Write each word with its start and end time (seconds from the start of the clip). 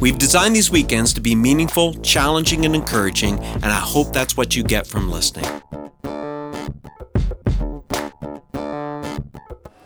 We've 0.00 0.18
designed 0.18 0.56
these 0.56 0.70
weekends 0.70 1.12
to 1.14 1.20
be 1.20 1.34
meaningful, 1.34 1.94
challenging, 1.94 2.64
and 2.64 2.74
encouraging, 2.74 3.38
and 3.38 3.66
I 3.66 3.80
hope 3.80 4.12
that's 4.12 4.36
what 4.36 4.56
you 4.56 4.62
get 4.62 4.86
from 4.86 5.10
listening. 5.10 5.46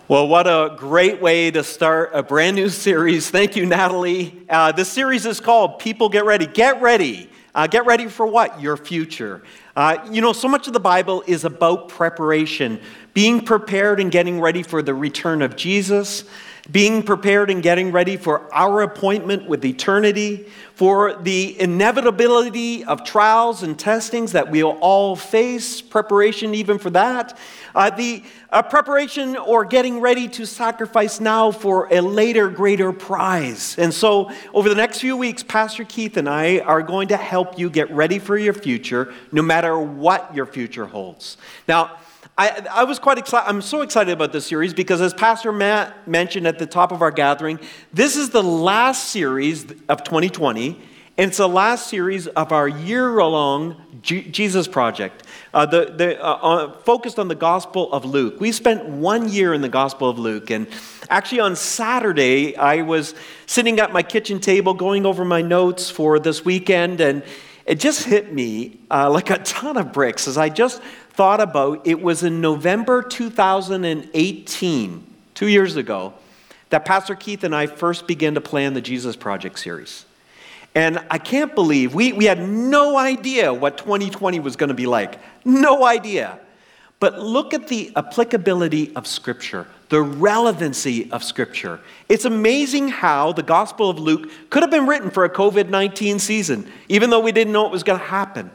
Well, 0.07 0.29
what 0.29 0.47
a 0.47 0.77
great 0.77 1.23
way 1.23 1.51
to 1.51 1.65
start 1.65 2.11
a 2.13 2.23
brand 2.23 2.57
new 2.57 2.69
series. 2.69 3.31
Thank 3.31 3.57
you, 3.57 3.65
Natalie. 3.65 4.47
Uh, 4.51 4.71
this 4.71 4.89
series 4.91 5.25
is 5.25 5.41
called 5.41 5.79
People 5.79 6.11
Get 6.11 6.27
Ready. 6.27 6.47
Get 6.47 6.83
ready. 6.83 7.31
Uh, 7.55 7.67
get 7.67 7.87
ready 7.87 8.09
for 8.09 8.27
what? 8.27 8.61
Your 8.61 8.77
future. 8.77 9.43
Uh, 9.75 10.07
you 10.11 10.21
know, 10.21 10.33
so 10.33 10.47
much 10.47 10.67
of 10.67 10.73
the 10.73 10.81
Bible 10.81 11.25
is 11.27 11.45
about 11.45 11.89
preparation, 11.89 12.81
being 13.15 13.41
prepared 13.41 13.99
and 13.99 14.13
getting 14.13 14.41
ready 14.41 14.63
for 14.63 14.83
the 14.83 14.95
return 14.95 15.41
of 15.41 15.57
Jesus 15.57 16.25
being 16.71 17.03
prepared 17.03 17.51
and 17.51 17.63
getting 17.63 17.93
ready 17.93 18.17
for 18.17 18.53
our 18.55 18.81
appointment 18.83 19.47
with 19.47 19.65
eternity, 19.65 20.47
for 20.75 21.15
the 21.23 21.61
inevitability 21.61 22.85
of 22.85 23.05
trials 23.05 23.63
and 23.63 23.79
testings 23.79 24.33
that 24.33 24.51
we'll 24.51 24.79
all 24.81 25.15
face, 25.15 25.83
preparation 25.83 26.55
even 26.55 26.79
for 26.79 26.91
that, 26.91 27.39
uh, 27.75 27.91
the 27.91 28.23
uh, 28.51 28.63
preparation 28.63 29.37
or 29.37 29.65
getting 29.65 30.01
ready 30.01 30.27
to 30.27 30.47
sacrifice 30.47 31.21
now 31.21 31.51
for 31.51 31.87
a 31.93 32.01
later, 32.01 32.49
greater 32.49 32.93
prize. 32.93 33.77
And 33.79 33.93
so, 33.93 34.31
over 34.55 34.69
the 34.69 34.75
next 34.75 35.01
few 35.01 35.17
weeks, 35.17 35.43
Pastor 35.43 35.85
Keith 35.85 36.17
and 36.17 36.29
I 36.29 36.61
are 36.61 36.83
going 36.83 37.09
to 37.09 37.17
help 37.17 37.59
you 37.59 37.69
get 37.69 37.91
ready 37.91 38.19
for 38.19 38.39
your 38.39 38.55
future, 38.55 39.13
no 39.33 39.43
matter 39.43 39.79
what 39.79 40.35
your 40.35 40.47
future 40.47 40.87
holds. 40.87 41.37
Now, 41.69 41.99
I, 42.37 42.67
I 42.69 42.85
was 42.85 42.99
quite 42.99 43.19
excited. 43.19 43.49
I'm 43.49 43.63
so 43.63 43.83
excited 43.83 44.13
about 44.13 44.33
this 44.33 44.47
series 44.47 44.75
because, 44.75 45.01
as 45.01 45.15
Pastor 45.15 45.53
Matt 45.53 46.09
mentioned 46.09 46.49
at 46.49 46.59
the 46.59 46.67
top 46.67 46.91
of 46.91 47.01
our 47.01 47.13
gathering, 47.13 47.61
this 47.93 48.17
is 48.17 48.31
the 48.31 48.43
last 48.43 49.11
series 49.11 49.65
of 49.89 50.03
2020, 50.03 50.81
and 51.17 51.29
it's 51.29 51.37
the 51.37 51.49
last 51.49 51.87
series 51.87 52.27
of 52.27 52.51
our 52.51 52.67
year 52.67 53.23
long 53.23 53.81
Jesus 54.03 54.67
Project, 54.67 55.23
uh, 55.55 55.65
the, 55.65 55.95
the, 55.97 56.21
uh, 56.21 56.33
uh, 56.35 56.79
focused 56.81 57.21
on 57.21 57.29
the 57.29 57.37
Gospel 57.37 57.91
of 57.93 58.05
Luke. 58.05 58.41
We 58.41 58.51
spent 58.51 58.85
one 58.85 59.29
year 59.29 59.55
in 59.55 59.61
the 59.61 59.69
Gospel 59.69 60.11
of 60.11 60.19
Luke, 60.19 60.51
and 60.51 60.67
actually 61.09 61.39
on 61.39 61.55
Saturday, 61.55 62.57
I 62.57 62.83
was 62.83 63.15
sitting 63.47 63.79
at 63.79 63.93
my 63.93 64.03
kitchen 64.03 64.41
table 64.41 64.75
going 64.75 65.07
over 65.07 65.25
my 65.25 65.41
notes 65.41 65.89
for 65.89 66.19
this 66.19 66.45
weekend, 66.45 67.01
and 67.01 67.23
it 67.65 67.77
just 67.77 68.05
hit 68.05 68.33
me 68.33 68.81
uh, 68.91 69.09
like 69.09 69.31
a 69.31 69.39
ton 69.39 69.77
of 69.77 69.93
bricks 69.93 70.27
as 70.27 70.37
I 70.37 70.49
just 70.49 70.83
thought 71.15 71.41
about 71.41 71.87
it 71.87 72.01
was 72.01 72.23
in 72.23 72.41
November 72.41 73.03
2018, 73.03 75.07
two 75.35 75.49
years 75.49 75.77
ago, 75.77 76.15
that 76.71 76.85
Pastor 76.85 77.15
Keith 77.15 77.45
and 77.45 77.55
I 77.55 77.67
first 77.67 78.09
began 78.09 78.35
to 78.35 78.41
plan 78.41 78.75
the 78.75 78.81
Jesus 78.81 79.15
Project 79.15 79.59
series. 79.59 80.07
And 80.75 80.99
I 81.09 81.19
can't 81.19 81.55
believe 81.55 81.95
we, 81.95 82.13
we 82.13 82.25
had 82.25 82.41
no 82.41 82.99
idea 82.99 83.55
what 83.55 83.79
2020 83.79 84.41
was 84.41 84.57
going 84.57 84.69
to 84.69 84.75
be 84.75 84.87
like. 84.87 85.21
No 85.45 85.85
idea. 85.85 86.41
But 86.99 87.21
look 87.21 87.55
at 87.55 87.69
the 87.69 87.93
applicability 87.95 88.95
of 88.97 89.07
Scripture, 89.07 89.69
the 89.91 90.03
relevancy 90.03 91.11
of 91.13 91.23
Scripture. 91.23 91.79
It's 92.09 92.25
amazing 92.25 92.89
how 92.89 93.33
the 93.33 93.43
Gospel 93.45 93.89
of 93.89 94.01
Luke 94.01 94.31
could 94.51 94.65
have 94.65 94.71
been 94.71 94.87
written 94.87 95.11
for 95.11 95.25
a 95.25 95.31
COVID 95.31 95.69
19 95.69 96.19
season, 96.19 96.69
even 96.89 97.11
though 97.11 97.21
we 97.21 97.31
didn't 97.31 97.53
know 97.53 97.67
it 97.67 97.73
was 97.73 97.85
going 97.85 98.01
to 98.01 98.05
happen. 98.05 98.51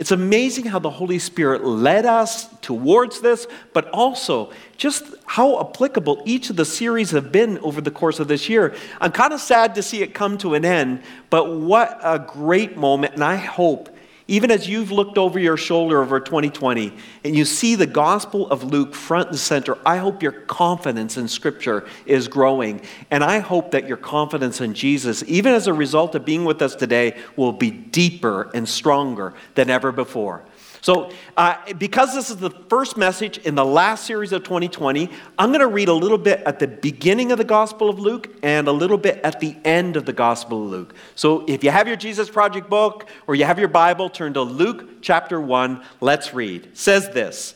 It's 0.00 0.12
amazing 0.12 0.64
how 0.64 0.78
the 0.78 0.88
Holy 0.88 1.18
Spirit 1.18 1.62
led 1.62 2.06
us 2.06 2.48
towards 2.62 3.20
this, 3.20 3.46
but 3.74 3.86
also 3.90 4.50
just 4.78 5.04
how 5.26 5.60
applicable 5.60 6.22
each 6.24 6.48
of 6.48 6.56
the 6.56 6.64
series 6.64 7.10
have 7.10 7.30
been 7.30 7.58
over 7.58 7.82
the 7.82 7.90
course 7.90 8.18
of 8.18 8.26
this 8.26 8.48
year. 8.48 8.74
I'm 8.98 9.12
kind 9.12 9.34
of 9.34 9.42
sad 9.42 9.74
to 9.74 9.82
see 9.82 10.00
it 10.00 10.14
come 10.14 10.38
to 10.38 10.54
an 10.54 10.64
end, 10.64 11.02
but 11.28 11.54
what 11.54 12.00
a 12.02 12.18
great 12.18 12.78
moment, 12.78 13.12
and 13.12 13.22
I 13.22 13.36
hope 13.36 13.94
even 14.30 14.52
as 14.52 14.68
you've 14.68 14.92
looked 14.92 15.18
over 15.18 15.40
your 15.40 15.56
shoulder 15.56 16.00
over 16.00 16.20
2020 16.20 16.92
and 17.24 17.34
you 17.34 17.44
see 17.44 17.74
the 17.74 17.86
Gospel 17.86 18.48
of 18.48 18.62
Luke 18.62 18.94
front 18.94 19.30
and 19.30 19.38
center, 19.38 19.76
I 19.84 19.96
hope 19.96 20.22
your 20.22 20.30
confidence 20.30 21.16
in 21.16 21.26
Scripture 21.26 21.88
is 22.06 22.28
growing. 22.28 22.80
And 23.10 23.24
I 23.24 23.40
hope 23.40 23.72
that 23.72 23.88
your 23.88 23.96
confidence 23.96 24.60
in 24.60 24.72
Jesus, 24.72 25.24
even 25.26 25.52
as 25.52 25.66
a 25.66 25.74
result 25.74 26.14
of 26.14 26.24
being 26.24 26.44
with 26.44 26.62
us 26.62 26.76
today, 26.76 27.18
will 27.34 27.50
be 27.50 27.72
deeper 27.72 28.48
and 28.54 28.68
stronger 28.68 29.34
than 29.56 29.68
ever 29.68 29.90
before. 29.90 30.44
So, 30.82 31.10
uh, 31.36 31.56
because 31.74 32.14
this 32.14 32.30
is 32.30 32.38
the 32.38 32.50
first 32.50 32.96
message 32.96 33.38
in 33.38 33.54
the 33.54 33.64
last 33.64 34.06
series 34.06 34.32
of 34.32 34.44
2020, 34.44 35.10
I'm 35.38 35.50
going 35.50 35.60
to 35.60 35.66
read 35.66 35.88
a 35.88 35.94
little 35.94 36.18
bit 36.18 36.42
at 36.46 36.58
the 36.58 36.68
beginning 36.68 37.32
of 37.32 37.38
the 37.38 37.44
Gospel 37.44 37.90
of 37.90 37.98
Luke 37.98 38.30
and 38.42 38.66
a 38.66 38.72
little 38.72 38.96
bit 38.96 39.20
at 39.22 39.40
the 39.40 39.56
end 39.64 39.96
of 39.96 40.06
the 40.06 40.12
Gospel 40.12 40.64
of 40.64 40.70
Luke. 40.70 40.94
So, 41.14 41.44
if 41.46 41.62
you 41.62 41.70
have 41.70 41.86
your 41.86 41.96
Jesus 41.96 42.30
Project 42.30 42.70
book 42.70 43.06
or 43.26 43.34
you 43.34 43.44
have 43.44 43.58
your 43.58 43.68
Bible, 43.68 44.08
turn 44.08 44.32
to 44.34 44.42
Luke 44.42 45.02
chapter 45.02 45.40
1. 45.40 45.82
Let's 46.00 46.32
read. 46.32 46.66
It 46.66 46.78
says 46.78 47.10
this. 47.10 47.54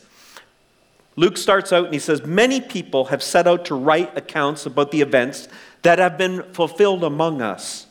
Luke 1.15 1.37
starts 1.37 1.71
out 1.71 1.85
and 1.85 1.93
he 1.93 1.99
says, 1.99 2.25
Many 2.25 2.61
people 2.61 3.05
have 3.05 3.23
set 3.23 3.47
out 3.47 3.65
to 3.65 3.75
write 3.75 4.15
accounts 4.17 4.65
about 4.65 4.91
the 4.91 5.01
events 5.01 5.47
that 5.81 5.99
have 5.99 6.17
been 6.17 6.43
fulfilled 6.53 7.03
among 7.03 7.41
us. 7.41 7.84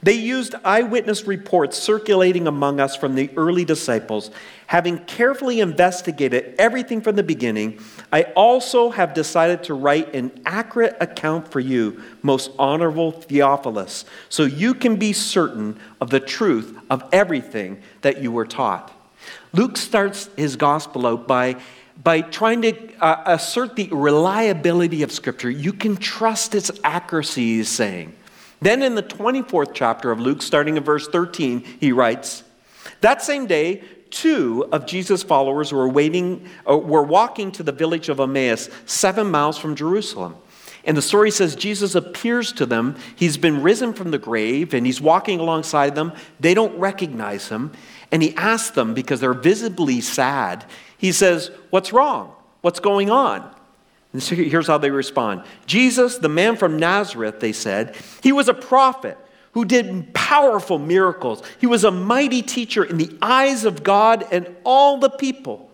They 0.00 0.12
used 0.12 0.54
eyewitness 0.64 1.24
reports 1.24 1.76
circulating 1.76 2.46
among 2.46 2.78
us 2.78 2.94
from 2.94 3.16
the 3.16 3.30
early 3.36 3.64
disciples. 3.64 4.30
Having 4.68 4.98
carefully 5.06 5.58
investigated 5.58 6.54
everything 6.56 7.00
from 7.00 7.16
the 7.16 7.24
beginning, 7.24 7.80
I 8.12 8.22
also 8.36 8.90
have 8.90 9.12
decided 9.12 9.64
to 9.64 9.74
write 9.74 10.14
an 10.14 10.40
accurate 10.46 10.96
account 11.00 11.48
for 11.48 11.58
you, 11.58 12.02
most 12.22 12.52
honorable 12.58 13.10
Theophilus, 13.10 14.04
so 14.28 14.44
you 14.44 14.72
can 14.72 14.96
be 14.96 15.12
certain 15.12 15.80
of 16.00 16.10
the 16.10 16.20
truth 16.20 16.78
of 16.90 17.02
everything 17.12 17.82
that 18.02 18.22
you 18.22 18.30
were 18.30 18.46
taught. 18.46 18.92
Luke 19.52 19.76
starts 19.76 20.30
his 20.36 20.54
gospel 20.56 21.06
out 21.06 21.26
by 21.26 21.56
by 22.00 22.20
trying 22.20 22.62
to 22.62 22.94
uh, 23.00 23.22
assert 23.26 23.74
the 23.74 23.88
reliability 23.90 25.02
of 25.02 25.10
Scripture. 25.10 25.50
You 25.50 25.72
can 25.72 25.96
trust 25.96 26.54
its 26.54 26.70
accuracy, 26.84 27.56
he's 27.56 27.68
saying. 27.68 28.14
Then 28.60 28.82
in 28.82 28.94
the 28.94 29.02
24th 29.02 29.72
chapter 29.72 30.10
of 30.10 30.20
Luke, 30.20 30.42
starting 30.42 30.76
in 30.76 30.82
verse 30.82 31.06
13, 31.08 31.60
he 31.80 31.92
writes, 31.92 32.42
That 33.00 33.22
same 33.22 33.46
day, 33.46 33.82
two 34.10 34.66
of 34.72 34.86
Jesus' 34.86 35.22
followers 35.22 35.72
were, 35.72 35.88
waiting, 35.88 36.48
uh, 36.68 36.76
were 36.76 37.02
walking 37.02 37.52
to 37.52 37.62
the 37.62 37.72
village 37.72 38.08
of 38.08 38.20
Emmaus, 38.20 38.68
seven 38.86 39.30
miles 39.30 39.58
from 39.58 39.76
Jerusalem. 39.76 40.36
And 40.84 40.96
the 40.96 41.02
story 41.02 41.30
says 41.30 41.54
Jesus 41.54 41.94
appears 41.94 42.52
to 42.54 42.64
them. 42.64 42.96
He's 43.14 43.36
been 43.36 43.62
risen 43.62 43.92
from 43.92 44.10
the 44.10 44.18
grave 44.18 44.72
and 44.72 44.86
he's 44.86 45.00
walking 45.00 45.38
alongside 45.38 45.94
them. 45.94 46.12
They 46.40 46.54
don't 46.54 46.78
recognize 46.78 47.48
him. 47.48 47.72
And 48.10 48.22
he 48.22 48.34
asks 48.36 48.70
them, 48.70 48.94
because 48.94 49.20
they're 49.20 49.34
visibly 49.34 50.00
sad, 50.00 50.64
he 50.96 51.12
says, 51.12 51.50
What's 51.70 51.92
wrong? 51.92 52.34
What's 52.62 52.80
going 52.80 53.10
on? 53.10 53.54
And 54.12 54.22
so 54.22 54.34
here's 54.34 54.66
how 54.66 54.78
they 54.78 54.90
respond 54.90 55.44
Jesus, 55.66 56.18
the 56.18 56.28
man 56.28 56.56
from 56.56 56.78
Nazareth, 56.78 57.40
they 57.40 57.52
said, 57.52 57.96
he 58.22 58.32
was 58.32 58.48
a 58.48 58.54
prophet 58.54 59.18
who 59.52 59.64
did 59.64 60.12
powerful 60.14 60.78
miracles. 60.78 61.42
He 61.60 61.66
was 61.66 61.84
a 61.84 61.90
mighty 61.90 62.42
teacher 62.42 62.84
in 62.84 62.96
the 62.96 63.16
eyes 63.20 63.64
of 63.64 63.82
God 63.82 64.26
and 64.30 64.54
all 64.64 64.98
the 64.98 65.10
people. 65.10 65.70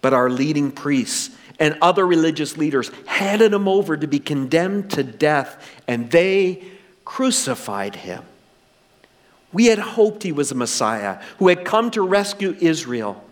But 0.00 0.14
our 0.14 0.30
leading 0.30 0.70
priests 0.70 1.34
and 1.58 1.76
other 1.82 2.06
religious 2.06 2.56
leaders 2.56 2.90
handed 3.06 3.52
him 3.52 3.66
over 3.66 3.96
to 3.96 4.06
be 4.06 4.20
condemned 4.20 4.92
to 4.92 5.02
death, 5.02 5.60
and 5.88 6.08
they 6.10 6.62
crucified 7.04 7.96
him. 7.96 8.22
We 9.52 9.66
had 9.66 9.78
hoped 9.78 10.22
he 10.22 10.32
was 10.32 10.52
a 10.52 10.54
Messiah 10.54 11.20
who 11.38 11.48
had 11.48 11.64
come 11.64 11.90
to 11.92 12.02
rescue 12.02 12.56
Israel. 12.60 13.24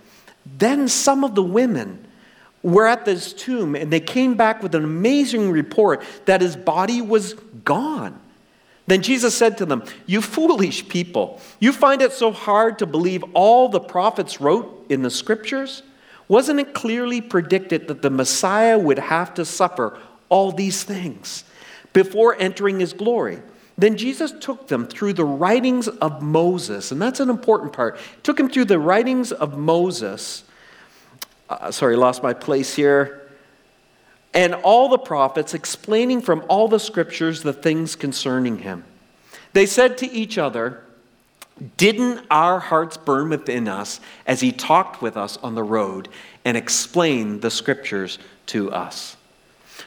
Then 0.45 0.89
some 0.89 1.25
of 1.25 1.35
the 1.35 1.43
women 1.43 2.06
were 2.67 2.87
at 2.87 3.05
this 3.05 3.33
tomb 3.33 3.77
and 3.77 3.93
they 3.93 4.01
came 4.01 4.35
back 4.35 4.63
with 4.63 4.75
an 4.75 4.83
amazing 4.83 5.51
report 5.51 6.03
that 6.25 6.41
his 6.41 6.57
body 6.57 7.01
was 7.01 7.35
gone. 7.65 8.21
Then 8.89 9.03
Jesus 9.03 9.37
said 9.37 9.59
to 9.59 9.67
them, 9.67 9.85
You 10.07 10.21
foolish 10.21 10.89
people, 10.89 11.41
you 11.61 11.73
find 11.73 12.03
it 12.03 12.13
so 12.13 12.33
hard 12.33 12.79
to 12.81 12.87
believe 12.87 13.25
all 13.35 13.69
the 13.69 13.81
prophets 13.81 14.41
wrote 14.41 14.87
in 14.89 15.03
the 15.03 15.11
scriptures? 15.11 15.83
Wasn't 16.29 16.59
it 16.59 16.75
clearly 16.75 17.21
predicted 17.21 17.87
that 17.87 18.03
the 18.03 18.11
Messiah 18.11 18.79
would 18.79 18.99
have 18.99 19.35
to 19.35 19.45
suffer 19.45 19.99
all 20.29 20.51
these 20.51 20.83
things 20.83 21.45
before 21.93 22.37
entering 22.39 22.81
his 22.81 22.93
glory? 22.93 23.41
Then 23.79 23.97
Jesus 23.97 24.33
took 24.41 24.67
them 24.67 24.87
through 24.87 25.13
the 25.13 25.25
writings 25.25 25.87
of 25.87 26.23
Moses, 26.23 26.91
and 26.91 27.01
that's 27.01 27.21
an 27.21 27.31
important 27.31 27.73
part. 27.73 27.99
Took 28.25 28.41
him 28.41 28.49
through 28.49 28.65
the 28.65 28.79
writings 28.79 29.31
of 29.31 29.57
Moses. 29.57 30.45
Uh, 31.49 31.71
sorry, 31.71 31.97
lost 31.97 32.23
my 32.23 32.33
place 32.33 32.75
here. 32.75 33.23
And 34.35 34.55
all 34.55 34.89
the 34.89 34.99
prophets, 34.99 35.55
explaining 35.55 36.21
from 36.21 36.45
all 36.49 36.69
the 36.69 36.81
scriptures 36.81 37.43
the 37.43 37.53
things 37.53 37.97
concerning 37.97 38.59
him. 38.59 38.85
They 39.53 39.67
said 39.67 39.97
to 39.99 40.11
each 40.11 40.37
other, 40.37 40.83
Didn't 41.77 42.27
our 42.31 42.59
hearts 42.59 42.97
burn 42.97 43.31
within 43.31 43.69
us 43.69 44.01
as 44.27 44.41
he 44.41 44.53
talked 44.53 45.01
with 45.01 45.17
us 45.17 45.39
on 45.39 45.55
the 45.55 45.63
road 45.63 46.09
and 46.45 46.57
explained 46.57 47.41
the 47.41 47.51
scriptures 47.51 48.19
to 48.47 48.71
us? 48.71 49.17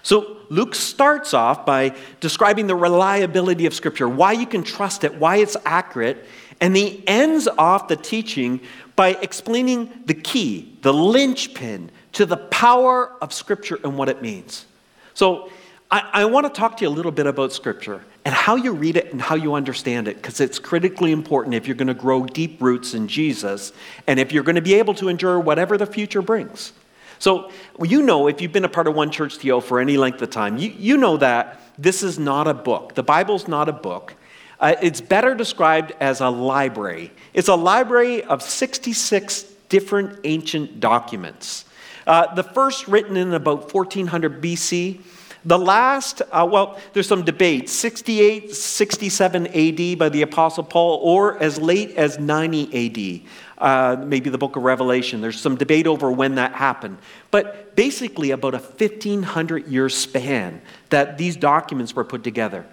So 0.01 0.37
Luke 0.49 0.75
starts 0.75 1.33
off 1.33 1.65
by 1.65 1.95
describing 2.19 2.67
the 2.67 2.75
reliability 2.75 3.65
of 3.65 3.73
Scripture, 3.73 4.07
why 4.07 4.31
you 4.31 4.45
can 4.45 4.63
trust 4.63 5.03
it, 5.03 5.15
why 5.15 5.37
it's 5.37 5.57
accurate, 5.65 6.25
and 6.61 6.75
he 6.75 7.03
ends 7.07 7.47
off 7.57 7.87
the 7.87 7.95
teaching 7.95 8.61
by 8.99 9.11
explaining 9.21 9.89
the 10.07 10.13
key, 10.13 10.77
the 10.81 10.93
linchpin 10.93 11.89
to 12.11 12.25
the 12.25 12.35
power 12.35 13.13
of 13.21 13.31
Scripture 13.31 13.79
and 13.85 13.97
what 13.97 14.09
it 14.09 14.21
means. 14.21 14.65
So 15.13 15.49
I, 15.89 16.09
I 16.11 16.25
want 16.25 16.47
to 16.47 16.49
talk 16.51 16.75
to 16.75 16.83
you 16.83 16.89
a 16.89 16.91
little 16.91 17.13
bit 17.13 17.25
about 17.25 17.53
Scripture 17.53 18.03
and 18.25 18.35
how 18.35 18.57
you 18.57 18.73
read 18.73 18.97
it 18.97 19.13
and 19.13 19.21
how 19.21 19.35
you 19.35 19.53
understand 19.53 20.09
it, 20.09 20.17
because 20.17 20.41
it's 20.41 20.59
critically 20.59 21.13
important 21.13 21.55
if 21.55 21.65
you're 21.65 21.77
going 21.77 21.87
to 21.87 21.93
grow 21.93 22.25
deep 22.25 22.61
roots 22.61 22.93
in 22.93 23.07
Jesus 23.07 23.71
and 24.05 24.19
if 24.19 24.33
you're 24.33 24.43
going 24.43 24.57
to 24.57 24.61
be 24.61 24.73
able 24.73 24.93
to 24.95 25.07
endure 25.07 25.39
whatever 25.39 25.77
the 25.77 25.85
future 25.85 26.21
brings. 26.21 26.73
So, 27.19 27.51
you 27.81 28.01
know, 28.01 28.27
if 28.27 28.41
you've 28.41 28.51
been 28.51 28.65
a 28.65 28.69
part 28.69 28.87
of 28.87 28.95
One 28.95 29.11
Church 29.11 29.37
TO 29.37 29.61
for 29.61 29.79
any 29.79 29.95
length 29.95 30.21
of 30.21 30.29
time, 30.29 30.57
you, 30.57 30.71
you 30.77 30.97
know 30.97 31.15
that 31.15 31.61
this 31.77 32.03
is 32.03 32.19
not 32.19 32.49
a 32.49 32.53
book. 32.53 32.95
The 32.95 33.03
Bible's 33.03 33.47
not 33.47 33.69
a 33.69 33.73
book. 33.73 34.15
Uh, 34.59 34.75
it's 34.81 35.01
better 35.01 35.33
described 35.35 35.93
as 35.99 36.21
a 36.21 36.29
library. 36.29 37.11
It's 37.33 37.47
a 37.47 37.55
library 37.55 38.23
of 38.23 38.41
66 38.41 39.43
different 39.69 40.19
ancient 40.23 40.79
documents. 40.79 41.65
Uh, 42.05 42.33
the 42.33 42.43
first 42.43 42.87
written 42.87 43.15
in 43.15 43.33
about 43.33 43.73
1400 43.73 44.41
BC. 44.41 45.01
The 45.45 45.57
last, 45.57 46.21
uh, 46.31 46.45
well, 46.51 46.77
there's 46.91 47.07
some 47.07 47.23
debate 47.23 47.69
68, 47.69 48.53
67 48.53 49.47
AD 49.47 49.97
by 49.97 50.09
the 50.09 50.23
Apostle 50.23 50.65
Paul, 50.65 50.99
or 51.01 51.41
as 51.41 51.57
late 51.57 51.95
as 51.95 52.19
90 52.19 53.23
AD 53.23 53.29
uh, 53.59 53.97
maybe 54.05 54.29
the 54.29 54.37
book 54.37 54.55
of 54.55 54.63
Revelation. 54.63 55.21
There's 55.21 55.39
some 55.39 55.55
debate 55.55 55.85
over 55.85 56.11
when 56.11 56.35
that 56.35 56.53
happened. 56.53 56.97
But 57.31 57.75
basically, 57.75 58.31
about 58.31 58.53
a 58.53 58.59
1500 58.59 59.67
year 59.67 59.89
span 59.89 60.61
that 60.89 61.17
these 61.17 61.35
documents 61.35 61.95
were 61.95 62.05
put 62.05 62.23
together. 62.23 62.65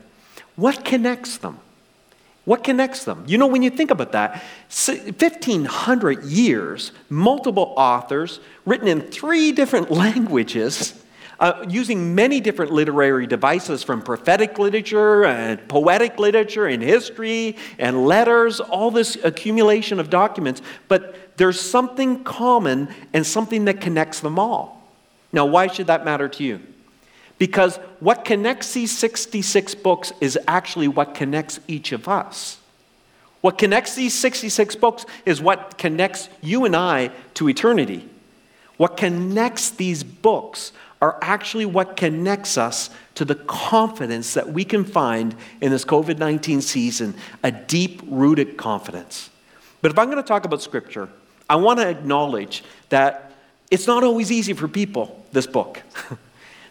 What 0.54 0.84
connects 0.84 1.38
them? 1.38 1.58
What 2.46 2.62
connects 2.62 3.04
them? 3.04 3.24
You 3.26 3.38
know, 3.38 3.48
when 3.48 3.62
you 3.64 3.70
think 3.70 3.90
about 3.90 4.12
that, 4.12 4.40
1,500 4.70 6.24
years, 6.24 6.92
multiple 7.10 7.74
authors, 7.76 8.38
written 8.64 8.86
in 8.86 9.00
three 9.00 9.50
different 9.50 9.90
languages, 10.04 10.94
uh, 11.40 11.66
using 11.68 12.14
many 12.14 12.40
different 12.40 12.70
literary 12.70 13.26
devices 13.26 13.82
from 13.82 14.00
prophetic 14.00 14.60
literature 14.60 15.24
and 15.24 15.68
poetic 15.68 16.20
literature 16.20 16.66
and 16.66 16.84
history 16.84 17.56
and 17.80 18.06
letters, 18.06 18.60
all 18.60 18.92
this 18.92 19.16
accumulation 19.24 19.98
of 19.98 20.08
documents, 20.08 20.62
but 20.86 21.36
there's 21.36 21.60
something 21.60 22.22
common 22.22 22.88
and 23.12 23.26
something 23.26 23.64
that 23.64 23.80
connects 23.80 24.20
them 24.20 24.38
all. 24.38 24.88
Now, 25.32 25.46
why 25.46 25.66
should 25.66 25.88
that 25.88 26.04
matter 26.04 26.28
to 26.28 26.44
you? 26.44 26.60
Because 27.38 27.76
what 28.00 28.24
connects 28.24 28.72
these 28.72 28.96
66 28.96 29.74
books 29.76 30.12
is 30.20 30.38
actually 30.48 30.88
what 30.88 31.14
connects 31.14 31.60
each 31.68 31.92
of 31.92 32.08
us. 32.08 32.58
What 33.42 33.58
connects 33.58 33.94
these 33.94 34.14
66 34.14 34.74
books 34.76 35.04
is 35.24 35.40
what 35.40 35.78
connects 35.78 36.28
you 36.40 36.64
and 36.64 36.74
I 36.74 37.10
to 37.34 37.48
eternity. 37.48 38.08
What 38.76 38.96
connects 38.96 39.70
these 39.70 40.02
books 40.02 40.72
are 41.00 41.18
actually 41.20 41.66
what 41.66 41.96
connects 41.96 42.56
us 42.56 42.90
to 43.14 43.24
the 43.24 43.34
confidence 43.34 44.34
that 44.34 44.52
we 44.52 44.64
can 44.64 44.84
find 44.84 45.34
in 45.60 45.70
this 45.70 45.84
COVID 45.84 46.18
19 46.18 46.62
season 46.62 47.14
a 47.42 47.52
deep 47.52 48.00
rooted 48.06 48.56
confidence. 48.56 49.30
But 49.82 49.90
if 49.90 49.98
I'm 49.98 50.06
going 50.06 50.22
to 50.22 50.26
talk 50.26 50.44
about 50.44 50.62
Scripture, 50.62 51.08
I 51.48 51.56
want 51.56 51.78
to 51.80 51.88
acknowledge 51.88 52.64
that 52.88 53.32
it's 53.70 53.86
not 53.86 54.02
always 54.04 54.32
easy 54.32 54.54
for 54.54 54.68
people, 54.68 55.24
this 55.32 55.46
book. 55.46 55.82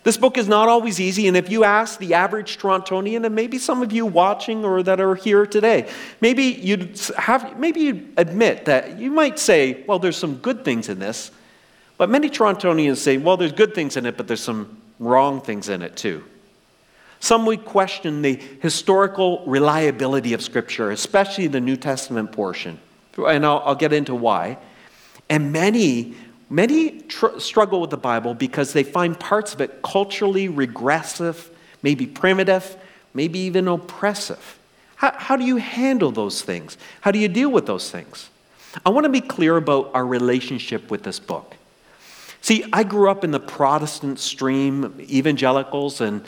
this 0.06 0.18
book 0.18 0.38
is 0.38 0.48
not 0.48 0.70
always 0.70 1.00
easy, 1.00 1.28
and 1.28 1.36
if 1.36 1.50
you 1.50 1.64
ask 1.64 1.98
the 1.98 2.14
average 2.14 2.60
Torontonian, 2.60 3.26
and 3.26 3.34
maybe 3.34 3.58
some 3.58 3.82
of 3.82 3.92
you 3.92 4.06
watching 4.06 4.64
or 4.64 4.84
that 4.84 5.02
are 5.02 5.16
here 5.16 5.48
today, 5.48 5.90
maybe 6.22 6.44
you'd 6.44 7.00
have 7.18 7.60
maybe 7.60 7.80
you'd 7.82 8.14
admit 8.16 8.66
that 8.66 9.00
you 9.00 9.10
might 9.10 9.40
say, 9.40 9.84
well, 9.88 9.98
there's 9.98 10.16
some 10.16 10.36
good 10.36 10.64
things 10.64 10.90
in 10.90 11.00
this, 11.00 11.32
but 11.98 12.08
many 12.08 12.30
Torontonians 12.30 12.98
say, 12.98 13.18
well, 13.18 13.36
there's 13.36 13.52
good 13.52 13.74
things 13.74 13.98
in 13.98 14.06
it, 14.06 14.16
but 14.16 14.28
there's 14.28 14.44
some 14.44 14.80
wrong 15.00 15.42
things 15.42 15.70
in 15.70 15.82
it 15.82 15.96
too. 15.96 16.24
Some 17.20 17.48
would 17.48 17.66
question 17.66 18.22
the 18.22 18.36
historical 18.62 19.44
reliability 19.48 20.34
of 20.34 20.44
Scripture, 20.44 20.92
especially 20.92 21.48
the 21.48 21.62
New 21.62 21.78
Testament 21.78 22.32
portion. 22.32 22.80
And 23.18 23.44
I'll, 23.44 23.64
I'll 23.66 23.76
get 23.76 23.92
into 23.92 24.14
why. 24.14 24.60
And 25.30 25.52
many, 25.52 26.14
many 26.50 27.02
tr- 27.02 27.40
struggle 27.40 27.82
with 27.82 27.90
the 27.90 27.98
Bible 27.98 28.34
because 28.34 28.74
they 28.74 28.84
find 28.84 29.20
parts 29.20 29.54
of 29.54 29.62
it 29.62 29.82
culturally 29.82 30.48
regressive, 30.48 31.50
maybe 31.82 32.06
primitive, 32.06 32.78
maybe 33.14 33.40
even 33.40 33.68
oppressive. 33.68 34.60
How, 34.96 35.14
how 35.18 35.36
do 35.36 35.44
you 35.44 35.58
handle 35.58 36.12
those 36.12 36.42
things? 36.42 36.78
How 37.02 37.12
do 37.12 37.20
you 37.20 37.28
deal 37.28 37.50
with 37.50 37.66
those 37.66 37.92
things? 37.92 38.30
I 38.86 38.90
want 38.90 39.06
to 39.06 39.10
be 39.10 39.22
clear 39.22 39.58
about 39.58 39.92
our 39.94 40.06
relationship 40.06 40.90
with 40.92 41.04
this 41.04 41.20
book. 41.20 41.56
See, 42.42 42.64
I 42.72 42.84
grew 42.84 43.10
up 43.10 43.24
in 43.24 43.32
the 43.32 43.40
Protestant 43.40 44.20
stream, 44.20 44.96
evangelicals, 45.00 46.02
and 46.02 46.24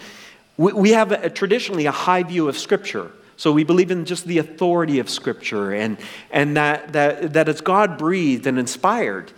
we, 0.58 0.74
we 0.74 0.90
have 0.92 1.12
a, 1.12 1.30
traditionally 1.30 1.86
a 1.86 1.92
high 1.92 2.24
view 2.24 2.50
of 2.50 2.58
Scripture. 2.58 3.12
So 3.36 3.52
we 3.52 3.64
believe 3.64 3.92
in 3.92 4.06
just 4.06 4.25
the 4.25 4.40
authority 4.40 4.98
of 5.00 5.10
Scripture 5.10 5.72
and, 5.74 5.98
and 6.31 6.58
that, 6.58 6.94
that, 6.94 7.34
that 7.34 7.48
it's 7.48 7.62
God 7.62 7.98
breathed 7.98 8.48
and 8.48 8.58
inspired. 8.58 9.31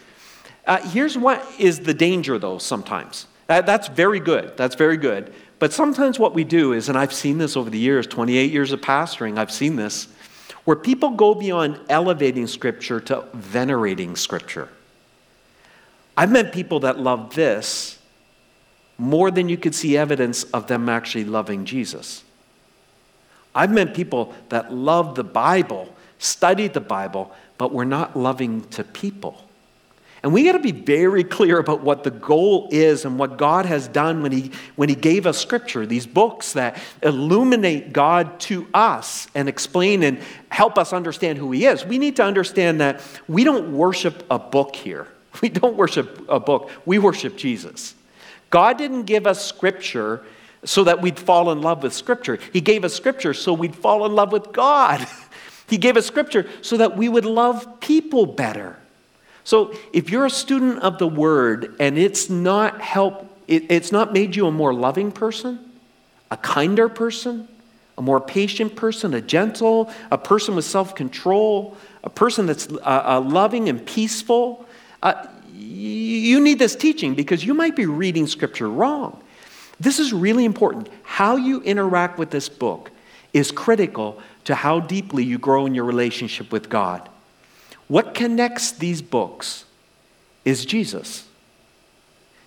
Uh, 0.69 0.77
here's 0.89 1.17
what 1.17 1.43
is 1.57 1.79
the 1.79 1.95
danger, 1.95 2.37
though, 2.37 2.59
sometimes. 2.59 3.25
That, 3.47 3.65
that's 3.65 3.87
very 3.87 4.19
good. 4.19 4.55
That's 4.55 4.75
very 4.75 4.97
good. 4.97 5.33
But 5.57 5.73
sometimes 5.73 6.19
what 6.19 6.35
we 6.35 6.43
do 6.43 6.73
is, 6.73 6.89
and 6.89 6.97
I've 6.97 7.11
seen 7.11 7.39
this 7.39 7.57
over 7.57 7.71
the 7.71 7.79
years 7.79 8.05
28 8.05 8.51
years 8.51 8.71
of 8.71 8.79
pastoring, 8.79 9.39
I've 9.39 9.51
seen 9.51 9.77
this, 9.77 10.07
where 10.65 10.75
people 10.75 11.09
go 11.09 11.33
beyond 11.33 11.79
elevating 11.89 12.45
Scripture 12.45 12.99
to 12.99 13.25
venerating 13.33 14.15
Scripture. 14.15 14.69
I've 16.15 16.31
met 16.31 16.53
people 16.53 16.81
that 16.81 16.99
love 16.99 17.33
this 17.33 17.97
more 18.99 19.31
than 19.31 19.49
you 19.49 19.57
could 19.57 19.73
see 19.73 19.97
evidence 19.97 20.43
of 20.43 20.67
them 20.67 20.87
actually 20.87 21.25
loving 21.25 21.65
Jesus. 21.65 22.23
I've 23.55 23.71
met 23.71 23.95
people 23.95 24.35
that 24.49 24.71
love 24.71 25.15
the 25.15 25.23
Bible, 25.23 25.95
studied 26.19 26.75
the 26.75 26.79
Bible, 26.79 27.33
but 27.57 27.73
were 27.73 27.85
not 27.85 28.15
loving 28.15 28.65
to 28.69 28.83
people. 28.83 29.48
And 30.21 30.33
we 30.33 30.43
got 30.43 30.53
to 30.53 30.59
be 30.59 30.73
very 30.73 31.23
clear 31.23 31.59
about 31.59 31.81
what 31.81 32.03
the 32.03 32.11
goal 32.11 32.67
is 32.71 33.05
and 33.05 33.17
what 33.17 33.37
God 33.37 33.65
has 33.65 33.87
done 33.87 34.21
when 34.21 34.33
he, 34.33 34.51
when 34.75 34.89
he 34.89 34.95
gave 34.95 35.25
us 35.25 35.37
Scripture, 35.37 35.85
these 35.85 36.05
books 36.05 36.53
that 36.53 36.77
illuminate 37.01 37.93
God 37.93 38.39
to 38.41 38.67
us 38.73 39.27
and 39.33 39.47
explain 39.47 40.03
and 40.03 40.19
help 40.49 40.77
us 40.77 40.91
understand 40.91 41.37
who 41.37 41.51
He 41.51 41.65
is. 41.65 41.85
We 41.85 41.97
need 41.97 42.17
to 42.17 42.23
understand 42.23 42.81
that 42.81 43.01
we 43.27 43.43
don't 43.43 43.73
worship 43.73 44.25
a 44.29 44.39
book 44.39 44.75
here. 44.75 45.07
We 45.41 45.47
don't 45.47 45.77
worship 45.77 46.27
a 46.27 46.39
book, 46.39 46.69
we 46.85 46.99
worship 46.99 47.37
Jesus. 47.37 47.93
God 48.49 48.77
didn't 48.77 49.03
give 49.03 49.27
us 49.27 49.45
scripture 49.45 50.25
so 50.65 50.83
that 50.83 51.01
we'd 51.01 51.19
fall 51.19 51.51
in 51.51 51.61
love 51.61 51.83
with 51.83 51.93
scripture. 51.93 52.39
He 52.51 52.61
gave 52.61 52.83
us 52.83 52.93
scripture 52.93 53.33
so 53.33 53.53
we'd 53.53 53.75
fall 53.75 54.05
in 54.05 54.13
love 54.13 54.31
with 54.31 54.51
God. 54.51 55.07
he 55.67 55.77
gave 55.77 55.95
us 55.95 56.05
scripture 56.05 56.49
so 56.61 56.77
that 56.77 56.97
we 56.97 57.07
would 57.07 57.25
love 57.25 57.79
people 57.79 58.25
better. 58.25 58.77
So 59.49 59.73
if 59.93 60.11
you're 60.11 60.27
a 60.27 60.29
student 60.29 60.77
of 60.83 60.99
the 60.99 61.07
word 61.07 61.75
and 61.79 61.97
it's 61.97 62.29
not 62.29 62.81
help 62.81 63.25
it, 63.47 63.71
it's 63.71 63.91
not 63.91 64.13
made 64.13 64.35
you 64.35 64.45
a 64.45 64.51
more 64.51 64.75
loving 64.75 65.11
person, 65.11 65.71
a 66.29 66.37
kinder 66.37 66.87
person, 66.87 67.47
a 67.97 68.03
more 68.03 68.21
patient 68.21 68.75
person, 68.75 69.15
a 69.15 69.21
gentle, 69.21 69.91
a 70.11 70.19
person 70.19 70.53
with 70.53 70.65
self-control, 70.65 71.75
a 72.03 72.11
person 72.11 72.45
that's 72.45 72.67
uh, 72.71 72.75
uh, 72.83 73.21
loving 73.25 73.69
and 73.69 73.83
peaceful, 73.87 74.67
uh, 75.01 75.25
you 75.55 76.39
need 76.39 76.59
this 76.59 76.75
teaching 76.75 77.15
because 77.15 77.43
you 77.43 77.55
might 77.55 77.75
be 77.75 77.87
reading 77.87 78.27
scripture 78.27 78.69
wrong. 78.69 79.19
This 79.79 79.97
is 79.97 80.13
really 80.13 80.45
important. 80.45 80.89
How 81.01 81.37
you 81.37 81.63
interact 81.63 82.19
with 82.19 82.29
this 82.29 82.49
book 82.49 82.91
is 83.33 83.51
critical 83.51 84.21
to 84.43 84.53
how 84.53 84.79
deeply 84.79 85.23
you 85.23 85.39
grow 85.39 85.65
in 85.65 85.73
your 85.73 85.85
relationship 85.85 86.51
with 86.51 86.69
God. 86.69 87.08
What 87.89 88.13
connects 88.13 88.71
these 88.71 89.01
books 89.01 89.65
is 90.45 90.65
Jesus. 90.65 91.27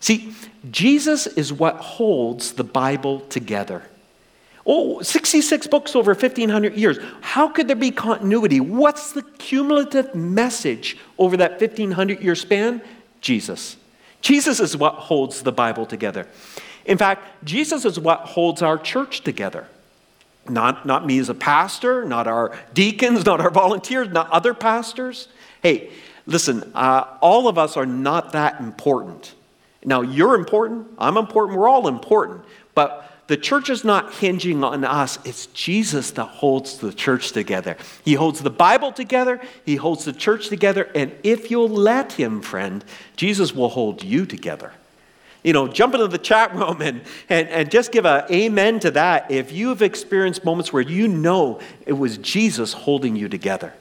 See, 0.01 0.35
Jesus 0.71 1.27
is 1.27 1.53
what 1.53 1.77
holds 1.77 2.53
the 2.53 2.65
Bible 2.65 3.21
together. 3.21 3.83
Oh, 4.65 5.03
66 5.03 5.67
books 5.67 5.97
over 5.97 6.13
1,500 6.13 6.77
years. 6.77 6.99
How 7.21 7.49
could 7.49 7.67
there 7.67 7.77
be 7.77 7.91
continuity? 7.91 8.61
What's 8.61 9.13
the 9.13 9.23
cumulative 9.23 10.15
message 10.15 10.97
over 11.19 11.37
that 11.37 11.61
1,500 11.61 12.21
year 12.21 12.37
span? 12.37 12.81
Jesus. 13.21 13.77
Jesus 14.21 14.61
is 14.61 14.77
what 14.77 14.95
holds 14.95 15.43
the 15.43 15.51
Bible 15.51 15.85
together. 15.85 16.29
In 16.85 16.97
fact, 16.97 17.45
Jesus 17.45 17.85
is 17.85 17.99
what 17.99 18.21
holds 18.21 18.63
our 18.63 18.79
church 18.79 19.23
together. 19.23 19.67
Not, 20.49 20.87
not 20.87 21.07
me 21.07 21.19
as 21.19 21.29
a 21.29 21.35
pastor, 21.35 22.05
not 22.05 22.27
our 22.27 22.57
deacons, 22.75 23.25
not 23.25 23.41
our 23.41 23.51
volunteers, 23.51 24.09
not 24.09 24.31
other 24.31 24.55
pastors. 24.55 25.29
Hey, 25.63 25.91
listen, 26.27 26.73
uh, 26.75 27.17
all 27.21 27.47
of 27.47 27.59
us 27.59 27.77
are 27.77 27.87
not 27.87 28.33
that 28.33 28.61
important. 28.61 29.35
Now, 29.85 30.03
you're 30.03 30.35
important, 30.35 30.89
I'm 30.99 31.17
important, 31.17 31.59
we're 31.59 31.69
all 31.69 31.89
important. 31.89 32.45
But 32.75 33.09
the 33.29 33.37
church 33.37 33.71
is 33.71 33.85
not 33.85 34.15
hinging 34.15 34.65
on 34.65 34.85
us, 34.85 35.19
it's 35.25 35.47
Jesus 35.47 36.11
that 36.13 36.25
holds 36.25 36.79
the 36.79 36.93
church 36.93 37.33
together. 37.33 37.77
He 38.05 38.15
holds 38.15 38.41
the 38.41 38.51
Bible 38.51 38.93
together, 38.93 39.41
He 39.65 39.77
holds 39.77 40.05
the 40.05 40.13
church 40.13 40.49
together, 40.49 40.91
and 40.95 41.13
if 41.23 41.51
you'll 41.51 41.69
let 41.69 42.13
Him, 42.13 42.43
friend, 42.43 42.85
Jesus 43.17 43.55
will 43.55 43.69
hold 43.69 44.03
you 44.03 44.27
together. 44.27 44.73
You 45.43 45.53
know, 45.53 45.69
jump 45.69 45.95
into 45.95 46.09
the 46.09 46.19
chat 46.19 46.55
room 46.55 46.81
and, 46.81 47.03
and, 47.29 47.49
and 47.49 47.71
just 47.71 47.93
give 47.93 48.07
an 48.07 48.25
amen 48.31 48.81
to 48.81 48.91
that 48.93 49.31
if 49.31 49.53
you 49.53 49.69
have 49.71 49.83
experienced 49.83 50.45
moments 50.45 50.73
where 50.73 50.83
you 50.83 51.09
know 51.09 51.61
it 51.87 51.95
was 51.95 52.19
Jesus 52.19 52.73
holding 52.73 53.17
you 53.17 53.29
together. 53.29 53.73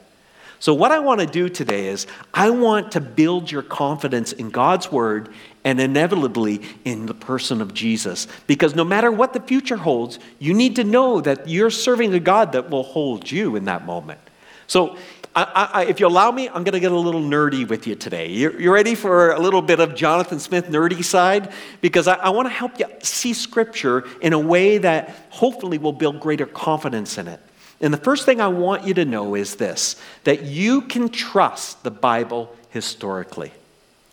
So, 0.62 0.76
what 0.76 0.92
I 0.92 1.00
want 1.00 1.22
to 1.22 1.26
do 1.26 1.50
today 1.50 1.88
is 1.88 2.06
I 2.36 2.52
want 2.52 2.92
to 2.92 3.02
build 3.02 3.50
your 3.50 3.64
confidence 3.64 4.32
in 4.32 4.52
God's 4.52 4.92
word 4.92 5.30
and 5.64 5.82
inevitably 5.82 6.62
in 6.86 7.08
the 7.08 7.16
person 7.16 7.62
of 7.62 7.74
Jesus. 7.74 8.28
Because 8.46 8.76
no 8.76 8.84
matter 8.84 9.12
what 9.12 9.34
the 9.34 9.40
future 9.40 9.78
holds, 9.78 10.20
you 10.38 10.54
need 10.54 10.76
to 10.76 10.84
know 10.84 11.20
that 11.20 11.50
you're 11.50 11.72
serving 11.72 12.14
a 12.14 12.20
God 12.20 12.52
that 12.52 12.70
will 12.70 12.84
hold 12.84 13.32
you 13.32 13.56
in 13.56 13.66
that 13.66 13.88
moment. 13.88 14.20
So, 14.68 14.98
I, 15.34 15.70
I, 15.74 15.86
if 15.86 16.02
you 16.02 16.08
allow 16.08 16.30
me, 16.32 16.50
I'm 16.50 16.64
going 16.64 16.74
to 16.74 16.80
get 16.80 16.92
a 16.92 16.98
little 16.98 17.22
nerdy 17.22 17.68
with 17.68 17.88
you 17.88 17.96
today. 17.96 18.28
You, 18.28 18.52
you 18.60 18.74
ready 18.74 18.96
for 18.96 19.32
a 19.32 19.40
little 19.40 19.62
bit 19.62 19.80
of 19.80 19.96
Jonathan 19.96 20.40
Smith 20.40 20.68
nerdy 20.68 21.04
side? 21.04 21.54
Because 21.80 22.08
I, 22.10 22.16
I 22.16 22.30
want 22.30 22.48
to 22.48 22.54
help 22.54 22.78
you 22.80 22.86
see 23.02 23.34
Scripture 23.34 24.04
in 24.22 24.34
a 24.34 24.40
way 24.40 24.78
that 24.80 25.28
hopefully 25.30 25.78
will 25.78 25.94
build 25.94 26.20
greater 26.20 26.46
confidence 26.46 27.18
in 27.18 27.30
it. 27.30 27.40
And 27.80 27.94
the 27.94 27.98
first 27.98 28.26
thing 28.26 28.42
I 28.42 28.50
want 28.50 28.86
you 28.86 28.94
to 28.96 29.06
know 29.06 29.36
is 29.36 29.56
this 29.56 29.96
that 30.26 30.44
you 30.44 30.82
can 30.82 31.08
trust 31.08 31.84
the 31.84 31.92
Bible 31.92 32.54
historically. 32.70 33.54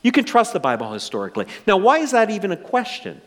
You 0.02 0.12
can 0.12 0.24
trust 0.24 0.52
the 0.52 0.60
Bible 0.60 0.92
historically. 0.92 1.46
Now, 1.66 1.78
why 1.78 1.98
is 1.98 2.12
that 2.12 2.30
even 2.30 2.52
a 2.52 2.56
question? 2.56 3.20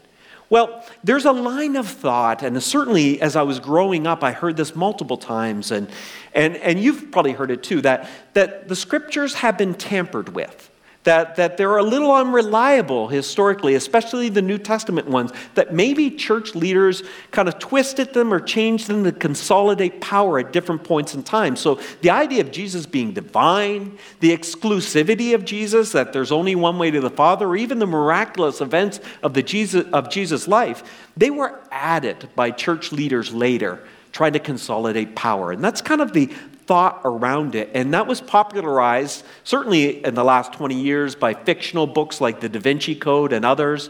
Well, 0.51 0.83
there's 1.01 1.23
a 1.23 1.31
line 1.31 1.77
of 1.77 1.87
thought, 1.87 2.43
and 2.43 2.61
certainly 2.61 3.21
as 3.21 3.37
I 3.37 3.41
was 3.41 3.59
growing 3.61 4.05
up, 4.05 4.21
I 4.21 4.33
heard 4.33 4.57
this 4.57 4.75
multiple 4.75 5.15
times, 5.15 5.71
and, 5.71 5.89
and, 6.33 6.57
and 6.57 6.77
you've 6.77 7.09
probably 7.09 7.31
heard 7.31 7.51
it 7.51 7.63
too, 7.63 7.81
that, 7.83 8.09
that 8.33 8.67
the 8.67 8.75
scriptures 8.75 9.35
have 9.35 9.57
been 9.57 9.73
tampered 9.73 10.35
with 10.35 10.69
that, 11.03 11.35
that 11.35 11.57
they're 11.57 11.77
a 11.77 11.83
little 11.83 12.13
unreliable 12.13 13.07
historically, 13.07 13.75
especially 13.75 14.29
the 14.29 14.41
New 14.41 14.57
Testament 14.57 15.07
ones, 15.07 15.31
that 15.55 15.73
maybe 15.73 16.11
church 16.11 16.53
leaders 16.53 17.01
kind 17.31 17.47
of 17.47 17.57
twisted 17.57 18.13
them 18.13 18.33
or 18.33 18.39
changed 18.39 18.87
them 18.87 19.03
to 19.03 19.11
consolidate 19.11 19.99
power 19.99 20.39
at 20.39 20.53
different 20.53 20.83
points 20.83 21.15
in 21.15 21.23
time. 21.23 21.55
So 21.55 21.79
the 22.01 22.11
idea 22.11 22.41
of 22.41 22.51
Jesus 22.51 22.85
being 22.85 23.13
divine, 23.13 23.97
the 24.19 24.35
exclusivity 24.35 25.33
of 25.33 25.43
Jesus, 25.43 25.91
that 25.93 26.13
there's 26.13 26.31
only 26.31 26.55
one 26.55 26.77
way 26.77 26.91
to 26.91 27.01
the 27.01 27.09
Father, 27.09 27.47
or 27.47 27.57
even 27.57 27.79
the 27.79 27.87
miraculous 27.87 28.61
events 28.61 28.99
of, 29.23 29.33
the 29.33 29.43
Jesus, 29.43 29.85
of 29.91 30.09
Jesus' 30.09 30.47
life, 30.47 30.83
they 31.17 31.31
were 31.31 31.59
added 31.71 32.29
by 32.35 32.51
church 32.51 32.91
leaders 32.91 33.33
later 33.33 33.83
trying 34.11 34.33
to 34.33 34.39
consolidate 34.39 35.15
power. 35.15 35.51
And 35.51 35.63
that's 35.63 35.81
kind 35.81 36.01
of 36.01 36.13
the 36.13 36.29
thought 36.71 37.01
around 37.03 37.53
it. 37.53 37.69
And 37.73 37.93
that 37.93 38.07
was 38.07 38.21
popularized, 38.21 39.25
certainly 39.43 40.05
in 40.05 40.15
the 40.15 40.23
last 40.23 40.53
20 40.53 40.73
years, 40.73 41.15
by 41.15 41.33
fictional 41.33 41.85
books 41.85 42.21
like 42.21 42.39
The 42.39 42.47
Da 42.47 42.61
Vinci 42.61 42.95
Code 42.95 43.33
and 43.33 43.43
others, 43.43 43.89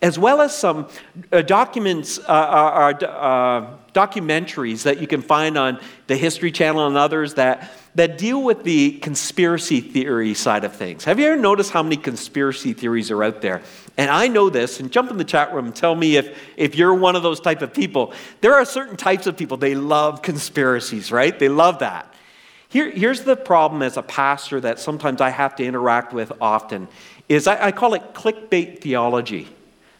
as 0.00 0.16
well 0.16 0.40
as 0.40 0.56
some 0.56 0.86
uh, 1.32 1.42
documents, 1.42 2.20
uh, 2.20 2.22
uh, 2.22 2.94
uh, 3.02 3.04
uh 3.04 3.76
documentaries 3.92 4.84
that 4.84 5.00
you 5.00 5.08
can 5.08 5.22
find 5.22 5.58
on 5.58 5.80
the 6.06 6.16
History 6.16 6.52
Channel 6.52 6.86
and 6.86 6.96
others 6.96 7.34
that, 7.34 7.68
that 7.96 8.16
deal 8.16 8.40
with 8.40 8.62
the 8.62 8.92
conspiracy 9.00 9.80
theory 9.80 10.32
side 10.34 10.62
of 10.62 10.76
things. 10.76 11.02
Have 11.02 11.18
you 11.18 11.26
ever 11.26 11.42
noticed 11.42 11.72
how 11.72 11.82
many 11.82 11.96
conspiracy 11.96 12.74
theories 12.74 13.10
are 13.10 13.24
out 13.24 13.42
there? 13.42 13.60
And 13.96 14.08
I 14.08 14.28
know 14.28 14.50
this, 14.50 14.78
and 14.78 14.92
jump 14.92 15.10
in 15.10 15.16
the 15.16 15.24
chat 15.24 15.52
room 15.52 15.66
and 15.66 15.74
tell 15.74 15.96
me 15.96 16.14
if, 16.14 16.38
if 16.56 16.76
you're 16.76 16.94
one 16.94 17.16
of 17.16 17.24
those 17.24 17.40
type 17.40 17.60
of 17.60 17.74
people. 17.74 18.14
There 18.40 18.54
are 18.54 18.64
certain 18.64 18.96
types 18.96 19.26
of 19.26 19.36
people, 19.36 19.56
they 19.56 19.74
love 19.74 20.22
conspiracies, 20.22 21.10
right? 21.10 21.36
They 21.36 21.48
love 21.48 21.80
that. 21.80 22.09
Here, 22.70 22.88
here's 22.88 23.22
the 23.22 23.36
problem 23.36 23.82
as 23.82 23.96
a 23.96 24.02
pastor 24.02 24.60
that 24.60 24.78
sometimes 24.78 25.20
I 25.20 25.30
have 25.30 25.56
to 25.56 25.64
interact 25.64 26.12
with 26.12 26.32
often 26.40 26.86
is 27.28 27.46
I, 27.46 27.66
I 27.66 27.72
call 27.72 27.94
it 27.94 28.14
clickbait 28.14 28.80
theology. 28.80 29.48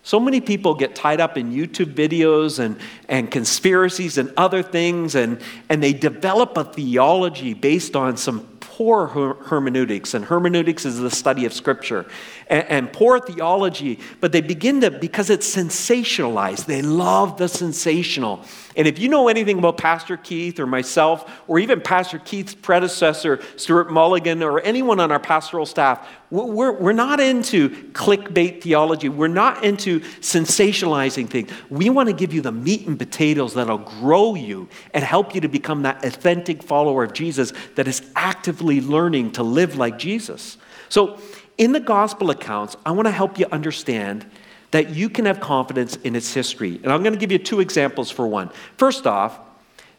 So 0.02 0.18
many 0.18 0.40
people 0.40 0.74
get 0.74 0.94
tied 0.94 1.20
up 1.20 1.36
in 1.36 1.52
YouTube 1.52 1.94
videos 1.94 2.58
and, 2.58 2.78
and 3.08 3.30
conspiracies 3.30 4.18
and 4.18 4.32
other 4.36 4.62
things, 4.62 5.14
and, 5.14 5.40
and 5.68 5.82
they 5.82 5.92
develop 5.92 6.56
a 6.56 6.64
theology 6.64 7.54
based 7.54 7.96
on 7.96 8.16
some 8.16 8.49
poor 8.80 9.08
hermeneutics, 9.08 10.14
and 10.14 10.24
hermeneutics 10.24 10.86
is 10.86 10.98
the 10.98 11.10
study 11.10 11.44
of 11.44 11.52
Scripture, 11.52 12.06
and, 12.46 12.66
and, 12.68 12.92
poor 12.94 13.20
theology, 13.20 13.98
but 14.20 14.32
they 14.32 14.40
begin 14.40 14.80
to, 14.80 14.90
because 14.90 15.28
it's 15.28 15.54
sensationalized, 15.54 16.64
they 16.64 16.80
love 16.80 17.36
the 17.36 17.46
sensational. 17.46 18.42
And 18.76 18.88
if 18.88 18.98
you 18.98 19.10
know 19.10 19.28
anything 19.28 19.58
about 19.58 19.76
Pastor 19.76 20.16
Keith 20.16 20.58
or 20.58 20.66
myself, 20.66 21.30
or 21.46 21.58
even 21.58 21.82
Pastor 21.82 22.18
Keith's 22.20 22.54
predecessor, 22.54 23.42
Stuart 23.56 23.92
Mulligan, 23.92 24.42
or 24.42 24.62
anyone 24.62 24.98
on 24.98 25.12
our 25.12 25.20
pastoral 25.20 25.66
staff, 25.66 26.08
we're, 26.30 26.72
we're 26.72 26.92
not 26.92 27.18
into 27.18 27.70
clickbait 27.92 28.62
theology. 28.62 29.08
We're 29.08 29.26
not 29.26 29.64
into 29.64 29.98
sensationalizing 30.20 31.28
things. 31.28 31.50
We 31.68 31.90
want 31.90 32.08
to 32.08 32.14
give 32.14 32.32
you 32.32 32.40
the 32.40 32.52
meat 32.52 32.86
and 32.86 32.96
potatoes 32.96 33.54
that'll 33.54 33.78
grow 33.78 34.36
you 34.36 34.68
and 34.94 35.02
help 35.02 35.34
you 35.34 35.40
to 35.40 35.48
become 35.48 35.82
that 35.82 36.04
authentic 36.04 36.62
follower 36.62 37.02
of 37.02 37.12
Jesus 37.12 37.52
that 37.74 37.88
is 37.88 38.08
actively 38.14 38.80
learning 38.80 39.32
to 39.32 39.42
live 39.42 39.76
like 39.76 39.98
Jesus. 39.98 40.56
So, 40.88 41.20
in 41.58 41.72
the 41.72 41.80
gospel 41.80 42.30
accounts, 42.30 42.76
I 42.86 42.92
want 42.92 43.06
to 43.06 43.12
help 43.12 43.38
you 43.38 43.46
understand 43.52 44.24
that 44.70 44.90
you 44.90 45.10
can 45.10 45.26
have 45.26 45.40
confidence 45.40 45.96
in 45.96 46.14
its 46.14 46.32
history. 46.32 46.80
And 46.82 46.92
I'm 46.92 47.02
going 47.02 47.12
to 47.12 47.18
give 47.18 47.32
you 47.32 47.38
two 47.38 47.60
examples 47.60 48.10
for 48.10 48.26
one. 48.26 48.50
First 48.76 49.06
off, 49.06 49.38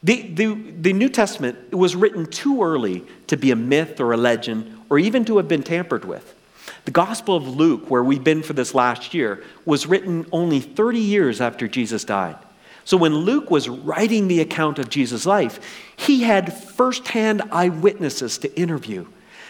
the, 0.04 0.22
the, 0.34 0.54
the, 0.82 0.94
New 0.94 1.10
Testament 1.10 1.72
was 1.72 1.96
written 1.96 2.26
too 2.26 2.64
early 2.64 3.04
to 3.28 3.38
be 3.38 3.52
a 3.52 3.56
myth 3.56 4.00
or 4.00 4.14
a 4.14 4.18
legend 4.18 4.80
or 4.90 4.98
even 4.98 5.26
to 5.26 5.38
have 5.38 5.48
been 5.48 5.62
tampered 5.62 6.06
with. 6.06 6.36
The 6.86 6.92
Gospel 6.92 7.36
of 7.36 7.48
Luke, 7.48 7.90
where 7.90 8.04
we've 8.04 8.24
been 8.24 8.42
for 8.42 8.54
this 8.54 8.74
last 8.74 9.14
year, 9.14 9.44
was 9.66 9.86
written 9.86 10.26
only 10.32 10.60
30 10.60 11.00
years 11.00 11.40
after 11.40 11.68
Jesus 11.68 12.04
died. 12.04 12.38
So 12.84 12.98
when 12.98 13.14
Luke 13.14 13.52
was 13.52 13.70
writing 13.70 14.28
the 14.28 14.42
account 14.42 14.80
of 14.80 14.90
Jesus' 14.90 15.28
life, 15.28 15.60
he 15.96 16.24
had 16.24 16.52
firsthand 16.52 17.44
eyewitnesses 17.52 18.40
to 18.40 18.60
interview. 18.60 19.06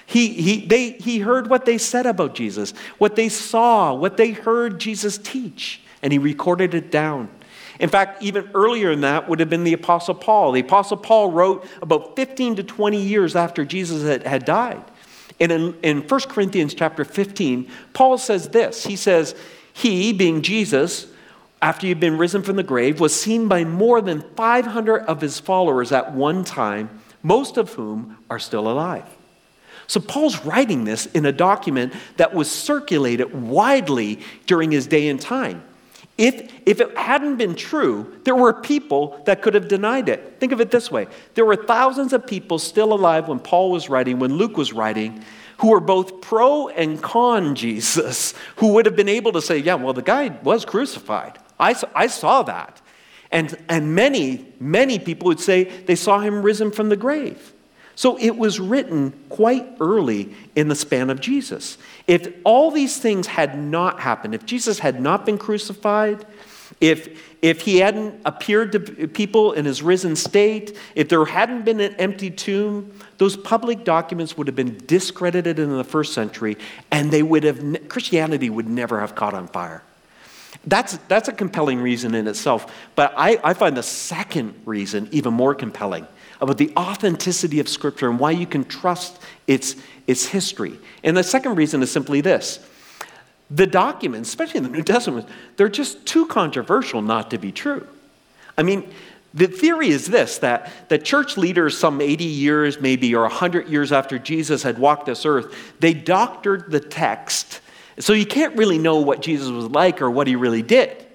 He, 0.06 0.34
he, 0.34 0.66
they, 0.66 0.92
he 0.92 1.20
heard 1.20 1.50
what 1.50 1.66
they 1.66 1.78
said 1.78 2.06
about 2.06 2.36
Jesus, 2.36 2.74
what 2.98 3.16
they 3.16 3.30
saw, 3.30 3.94
what 3.94 4.18
they 4.18 4.32
heard 4.32 4.80
Jesus 4.80 5.18
teach, 5.18 5.80
and 6.04 6.12
he 6.12 6.20
recorded 6.20 6.74
it 6.74 6.92
down. 6.92 7.30
In 7.82 7.90
fact, 7.90 8.22
even 8.22 8.48
earlier 8.54 8.92
than 8.92 9.02
that 9.02 9.28
would 9.28 9.40
have 9.40 9.50
been 9.50 9.64
the 9.64 9.74
Apostle 9.74 10.14
Paul. 10.14 10.52
The 10.52 10.60
Apostle 10.62 10.98
Paul 10.98 11.32
wrote 11.32 11.68
about 11.82 12.16
15 12.16 12.58
to 12.58 12.64
20 12.64 13.02
years 13.02 13.36
after 13.36 13.66
Jesus 13.66 14.04
had, 14.04 14.22
had 14.22 14.46
died. 14.46 14.84
And 15.40 15.52
in, 15.52 15.74
in 15.82 16.02
1 16.08 16.22
Corinthians 16.30 16.76
chapter 16.76 17.04
15, 17.04 17.68
Paul 17.94 18.20
says 18.20 18.50
this 18.50 18.84
He 18.86 18.96
says, 18.96 19.34
He, 19.74 20.14
being 20.14 20.44
Jesus, 20.44 21.08
after 21.60 21.88
he'd 21.88 22.00
been 22.00 22.20
risen 22.20 22.44
from 22.44 22.56
the 22.56 22.64
grave, 22.64 23.00
was 23.00 23.20
seen 23.20 23.48
by 23.48 23.64
more 23.64 24.00
than 24.00 24.22
500 24.36 25.00
of 25.06 25.20
his 25.20 25.40
followers 25.40 25.92
at 25.92 26.14
one 26.14 26.44
time, 26.44 27.02
most 27.24 27.58
of 27.58 27.74
whom 27.74 28.20
are 28.30 28.40
still 28.40 28.70
alive. 28.70 29.08
So 29.88 30.00
Paul's 30.00 30.46
writing 30.46 30.84
this 30.84 31.08
in 31.08 31.26
a 31.26 31.32
document 31.32 31.94
that 32.18 32.36
was 32.36 32.50
circulated 32.50 33.34
widely 33.34 34.20
during 34.46 34.70
his 34.70 34.86
day 34.86 35.08
and 35.08 35.20
time. 35.20 35.64
If, 36.22 36.54
if 36.68 36.80
it 36.80 36.96
hadn't 36.96 37.38
been 37.38 37.56
true, 37.56 38.20
there 38.26 38.36
were 38.36 38.54
people 38.54 39.20
that 39.26 39.42
could 39.42 39.56
have 39.56 39.68
denied 39.68 40.08
it. 40.08 40.40
Think 40.40 40.52
of 40.52 40.62
it 40.62 40.70
this 40.70 40.92
way 40.92 41.08
there 41.34 41.46
were 41.46 41.56
thousands 41.56 42.14
of 42.14 42.28
people 42.28 42.60
still 42.60 42.94
alive 42.94 43.28
when 43.28 43.40
Paul 43.40 43.72
was 43.72 43.90
writing, 43.90 44.20
when 44.20 44.36
Luke 44.36 44.56
was 44.56 44.72
writing, 44.72 45.24
who 45.58 45.70
were 45.70 45.80
both 45.80 46.22
pro 46.22 46.68
and 46.68 47.02
con 47.02 47.56
Jesus, 47.56 48.36
who 48.58 48.74
would 48.74 48.86
have 48.86 48.96
been 48.96 49.10
able 49.10 49.32
to 49.32 49.42
say, 49.42 49.58
Yeah, 49.58 49.74
well, 49.74 49.94
the 49.94 50.04
guy 50.04 50.28
was 50.44 50.64
crucified. 50.64 51.40
I, 51.60 51.74
I 51.96 52.06
saw 52.06 52.44
that. 52.44 52.80
And, 53.32 53.58
and 53.68 53.96
many, 53.96 54.46
many 54.60 55.00
people 55.00 55.26
would 55.26 55.40
say 55.40 55.64
they 55.64 55.96
saw 55.96 56.20
him 56.20 56.44
risen 56.44 56.70
from 56.70 56.90
the 56.90 56.98
grave. 56.98 57.52
So 57.96 58.18
it 58.20 58.38
was 58.38 58.60
written 58.60 59.12
quite 59.30 59.68
early 59.80 60.36
in 60.56 60.68
the 60.68 60.76
span 60.76 61.10
of 61.10 61.20
Jesus. 61.20 61.80
If 62.08 62.34
all 62.44 62.72
these 62.72 62.98
things 62.98 63.28
had 63.28 63.58
not 63.58 64.00
happened, 64.00 64.36
if 64.36 64.46
Jesus 64.46 64.80
had 64.80 65.00
not 65.02 65.26
been 65.26 65.38
crucified, 65.38 66.26
if, 66.80 67.36
if 67.42 67.62
he 67.62 67.78
hadn't 67.78 68.22
appeared 68.26 68.72
to 68.72 68.80
people 69.08 69.54
in 69.54 69.66
his 69.66 69.84
risen 69.84 70.16
state, 70.16 70.78
if 70.96 71.10
there 71.10 71.24
hadn't 71.26 71.64
been 71.64 71.80
an 71.80 71.94
empty 71.96 72.32
tomb, 72.32 72.92
those 73.18 73.38
public 73.38 73.84
documents 73.84 74.36
would 74.36 74.48
have 74.48 74.56
been 74.56 74.82
discredited 74.88 75.60
in 75.60 75.70
the 75.78 75.84
first 75.84 76.14
century, 76.14 76.58
and 76.90 77.12
they 77.12 77.22
would 77.22 77.44
have, 77.44 77.88
Christianity 77.88 78.50
would 78.50 78.68
never 78.68 79.00
have 79.00 79.14
caught 79.14 79.34
on 79.34 79.48
fire. 79.48 79.84
That's, 80.66 80.98
that's 81.08 81.28
a 81.28 81.34
compelling 81.34 81.82
reason 81.82 82.16
in 82.16 82.28
itself. 82.28 82.72
But 82.96 83.14
I, 83.16 83.40
I 83.44 83.54
find 83.54 83.76
the 83.76 83.84
second 83.84 84.60
reason 84.66 85.08
even 85.12 85.34
more 85.34 85.56
compelling 85.56 86.08
about 86.42 86.58
the 86.58 86.74
authenticity 86.76 87.60
of 87.60 87.70
Scripture 87.70 88.10
and 88.10 88.20
why 88.20 88.32
you 88.32 88.48
can 88.48 88.66
trust 88.66 89.22
its, 89.48 89.76
its 90.08 90.26
history. 90.26 90.78
And 91.04 91.16
the 91.16 91.24
second 91.24 91.56
reason 91.56 91.82
is 91.84 91.92
simply 91.92 92.22
this 92.22 92.60
the 93.50 93.68
documents, 93.68 94.30
especially 94.30 94.60
in 94.60 94.64
the 94.64 94.70
New 94.70 94.84
Testament, 94.84 95.28
they're 95.58 95.70
just 95.70 96.06
too 96.06 96.26
controversial 96.26 97.02
not 97.02 97.30
to 97.32 97.38
be 97.38 97.52
true. 97.52 97.86
I 98.58 98.64
mean, 98.64 98.90
the 99.34 99.48
theory 99.48 99.90
is 99.90 100.08
this 100.08 100.38
that 100.40 100.72
the 100.90 100.98
church 100.98 101.38
leaders, 101.38 101.78
some 101.78 102.02
80 102.02 102.24
years 102.24 102.80
maybe 102.80 103.14
or 103.14 103.24
100 103.24 103.68
years 103.68 103.92
after 103.92 104.18
Jesus 104.18 104.64
had 104.64 104.80
walked 104.80 105.06
this 105.06 105.26
earth, 105.26 105.54
they 105.80 105.94
doctored 105.94 106.72
the 106.72 106.80
text. 106.80 107.60
So 108.00 108.14
you 108.14 108.26
can't 108.26 108.56
really 108.58 108.78
know 108.78 108.98
what 108.98 109.22
Jesus 109.22 109.50
was 109.50 109.66
like 109.66 110.02
or 110.02 110.10
what 110.10 110.28
he 110.28 110.36
really 110.36 110.62
did. 110.62 111.06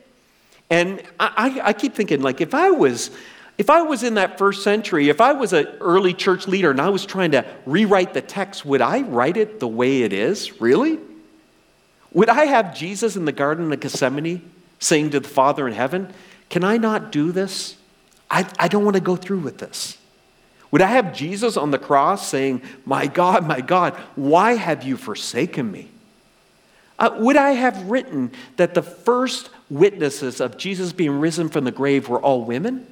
And 0.68 1.02
I, 1.18 1.60
I 1.62 1.72
keep 1.72 1.94
thinking, 1.94 2.22
like, 2.22 2.40
if 2.40 2.54
I 2.54 2.70
was. 2.70 3.10
If 3.58 3.70
I 3.70 3.82
was 3.82 4.02
in 4.02 4.14
that 4.14 4.36
first 4.36 4.62
century, 4.62 5.08
if 5.08 5.20
I 5.20 5.32
was 5.32 5.52
an 5.52 5.66
early 5.80 6.12
church 6.12 6.46
leader 6.46 6.70
and 6.70 6.80
I 6.80 6.90
was 6.90 7.06
trying 7.06 7.30
to 7.30 7.44
rewrite 7.64 8.12
the 8.12 8.20
text, 8.20 8.66
would 8.66 8.82
I 8.82 9.00
write 9.00 9.36
it 9.36 9.60
the 9.60 9.68
way 9.68 10.02
it 10.02 10.12
is? 10.12 10.60
Really? 10.60 10.98
Would 12.12 12.28
I 12.28 12.46
have 12.46 12.76
Jesus 12.76 13.16
in 13.16 13.24
the 13.24 13.32
Garden 13.32 13.72
of 13.72 13.80
Gethsemane 13.80 14.50
saying 14.78 15.10
to 15.10 15.20
the 15.20 15.28
Father 15.28 15.66
in 15.66 15.72
heaven, 15.72 16.12
Can 16.50 16.64
I 16.64 16.76
not 16.76 17.10
do 17.10 17.32
this? 17.32 17.76
I, 18.30 18.46
I 18.58 18.68
don't 18.68 18.84
want 18.84 18.96
to 18.96 19.02
go 19.02 19.16
through 19.16 19.40
with 19.40 19.58
this. 19.58 19.96
Would 20.70 20.82
I 20.82 20.88
have 20.88 21.14
Jesus 21.14 21.56
on 21.56 21.70
the 21.70 21.78
cross 21.78 22.28
saying, 22.28 22.60
My 22.84 23.06
God, 23.06 23.46
my 23.46 23.60
God, 23.60 23.94
why 24.16 24.54
have 24.56 24.82
you 24.82 24.96
forsaken 24.96 25.70
me? 25.70 25.90
Uh, 26.98 27.10
would 27.18 27.36
I 27.36 27.52
have 27.52 27.90
written 27.90 28.32
that 28.56 28.74
the 28.74 28.82
first 28.82 29.50
witnesses 29.70 30.40
of 30.40 30.56
Jesus 30.56 30.92
being 30.92 31.20
risen 31.20 31.48
from 31.48 31.64
the 31.64 31.70
grave 31.70 32.08
were 32.08 32.20
all 32.20 32.44
women? 32.44 32.86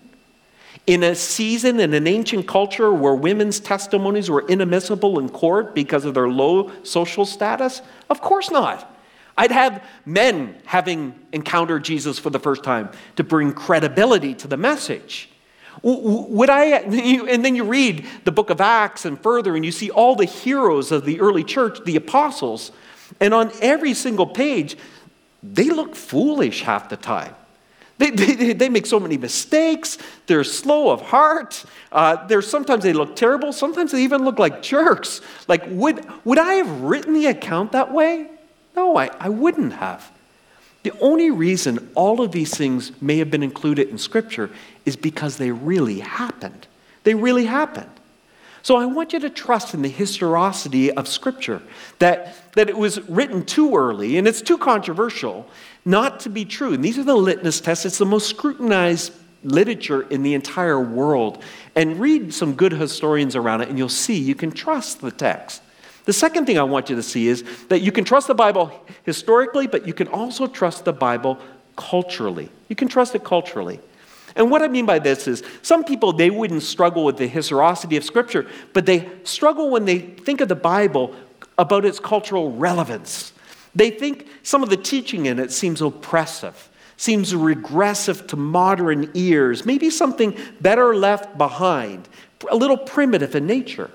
In 0.87 1.03
a 1.03 1.15
season 1.15 1.81
in 1.81 1.95
an 1.95 2.07
ancient 2.07 2.47
culture 2.47 2.93
where 2.93 3.15
women's 3.15 3.59
testimonies 3.59 4.29
were 4.29 4.47
inadmissible 4.47 5.19
in 5.19 5.31
court 5.31 5.75
because 5.75 6.05
of 6.05 6.13
their 6.13 6.29
low 6.29 6.71
social 6.83 7.25
status? 7.25 7.81
Of 8.11 8.21
course 8.21 8.51
not. 8.51 8.91
I'd 9.37 9.51
have 9.51 9.83
men 10.05 10.55
having 10.67 11.19
encountered 11.33 11.85
Jesus 11.85 12.19
for 12.19 12.31
the 12.31 12.39
first 12.39 12.63
time 12.63 12.91
to 13.17 13.25
bring 13.25 13.53
credibility 13.53 14.35
to 14.35 14.47
the 14.47 14.59
message. 14.59 15.31
Would 15.83 16.51
I, 16.51 16.65
and 16.79 17.45
then 17.45 17.57
you 17.57 17.65
read 17.65 18.07
the 18.25 18.33
book 18.33 18.51
of 18.51 18.61
Acts 18.61 19.05
and 19.05 19.21
further, 19.21 19.57
and 19.57 19.65
you 19.65 19.73
see 19.73 19.91
all 19.91 20.15
the 20.15 20.25
heroes 20.25 20.93
of 20.93 21.05
the 21.05 21.21
early 21.21 21.45
church, 21.45 21.83
the 21.85 21.97
apostles, 21.97 22.73
and 23.21 23.35
on 23.35 23.51
every 23.61 23.95
single 23.95 24.27
page, 24.27 24.77
they 25.43 25.71
look 25.71 25.97
foolish 25.97 26.63
half 26.63 26.89
the 26.89 26.97
time. 26.97 27.35
They, 27.99 28.11
they, 28.11 28.53
they 28.53 28.69
make 28.69 28.87
so 28.87 28.99
many 28.99 29.17
mistakes. 29.17 29.99
They're 30.27 30.45
slow 30.45 30.91
of 30.91 31.01
heart. 31.01 31.65
Uh, 31.93 32.27
they're, 32.27 32.43
sometimes 32.43 32.83
they 32.83 32.93
look 32.93 33.15
terrible. 33.15 33.53
Sometimes 33.53 33.93
they 33.93 34.03
even 34.03 34.25
look 34.25 34.39
like 34.39 34.63
jerks. 34.63 35.21
Like, 35.47 35.65
would, 35.69 36.05
would 36.25 36.39
I 36.39 36.55
have 36.55 36.81
written 36.81 37.15
the 37.15 37.27
account 37.27 37.73
that 37.73 37.93
way? 37.93 38.29
No, 38.75 38.97
I, 38.97 39.11
I 39.21 39.29
wouldn't 39.29 39.75
have. 39.75 40.11
The 40.83 40.93
only 41.01 41.31
reason 41.31 41.91
all 41.95 42.21
of 42.21 42.33
these 42.33 42.55
things 42.55 42.91
may 43.01 43.19
have 43.19 43.31
been 43.31 43.43
included 43.43 43.89
in 43.89 43.97
Scripture 43.97 44.51
is 44.85 44.97
because 44.97 45.39
they 45.39 45.51
really 45.51 46.01
happened. 46.01 46.67
They 47.05 47.15
really 47.15 47.47
happened. 47.47 47.91
So 48.63 48.77
I 48.77 48.87
want 48.87 49.13
you 49.13 49.21
to 49.21 49.31
trust 49.31 49.75
in 49.75 49.83
the 49.83 49.89
historicity 49.89 50.91
of 50.91 51.07
Scripture, 51.07 51.63
that, 51.99 52.35
that 52.53 52.69
it 52.69 52.77
was 52.77 53.01
written 53.09 53.45
too 53.45 53.77
early 53.77 54.17
and 54.17 54.27
it's 54.27 54.41
too 54.41 54.59
controversial 54.59 55.47
not 55.85 56.21
to 56.21 56.31
be 56.31 56.45
true. 56.45 56.73
And 56.73 56.85
these 56.85 56.99
are 56.99 57.05
the 57.05 57.17
litmus 57.17 57.61
tests, 57.61 57.85
it's 57.85 57.99
the 57.99 58.07
most 58.07 58.29
scrutinized 58.29 59.13
literature 59.43 60.03
in 60.03 60.23
the 60.23 60.35
entire 60.35 60.81
world. 60.81 61.43
And 61.75 62.01
read 62.01 62.33
some 62.33 62.55
good 62.55 62.73
historians 62.73 63.37
around 63.37 63.61
it, 63.63 63.69
and 63.69 63.79
you'll 63.79 63.89
see 63.89 64.19
you 64.19 64.35
can 64.35 64.51
trust 64.51 65.01
the 65.01 65.11
text. 65.11 65.63
The 66.05 66.13
second 66.13 66.47
thing 66.47 66.59
I 66.59 66.63
want 66.63 66.91
you 66.91 66.97
to 66.97 67.03
see 67.03 67.29
is 67.29 67.45
that 67.69 67.81
you 67.81 67.91
can 67.91 68.05
trust 68.05 68.27
the 68.27 68.35
Bible 68.35 68.73
historically, 69.05 69.67
but 69.67 69.87
you 69.87 69.95
can 69.95 70.09
also 70.09 70.47
trust 70.47 70.85
the 70.85 70.93
Bible 70.93 71.39
culturally. 71.77 72.51
You 72.69 72.77
can 72.77 72.89
trust 72.89 73.15
it 73.15 73.25
culturally. 73.25 73.81
And 74.37 74.51
what 74.51 74.63
I 74.63 74.69
mean 74.69 74.85
by 74.85 74.99
this 74.99 75.29
is 75.29 75.43
some 75.63 75.85
people 75.85 76.13
they 76.13 76.31
wouldn't 76.31 76.63
struggle 76.63 77.05
with 77.05 77.17
the 77.17 77.27
historicity 77.27 77.97
of 77.97 78.05
scripture, 78.05 78.47
but 78.73 78.85
they 78.85 79.09
struggle 79.23 79.71
when 79.71 79.85
they 79.85 79.99
think 79.99 80.41
of 80.41 80.49
the 80.49 80.57
Bible 80.57 81.15
about 81.57 81.85
its 81.85 82.01
cultural 82.01 82.53
relevance. 82.53 83.33
They 83.75 83.91
think 83.91 84.27
some 84.43 84.63
of 84.63 84.71
the 84.71 84.77
teaching 84.77 85.27
in 85.27 85.39
it 85.39 85.51
seems 85.53 85.81
oppressive, 85.83 86.71
seems 86.97 87.35
regressive 87.35 88.27
to 88.29 88.37
modern 88.37 89.11
ears, 89.15 89.67
maybe 89.67 89.91
something 89.91 90.37
better 90.61 90.95
left 90.95 91.37
behind, 91.37 92.09
a 92.51 92.57
little 92.57 92.77
primitive 92.77 93.35
in 93.35 93.47
nature. 93.47 93.91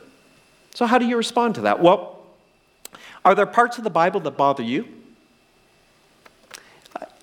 So, 0.73 0.85
how 0.85 0.97
do 0.97 1.05
you 1.05 1.17
respond 1.17 1.55
to 1.55 1.61
that? 1.61 1.81
Well, 1.81 2.23
are 3.23 3.35
there 3.35 3.45
parts 3.45 3.77
of 3.77 3.83
the 3.83 3.89
Bible 3.89 4.19
that 4.21 4.37
bother 4.37 4.63
you? 4.63 4.87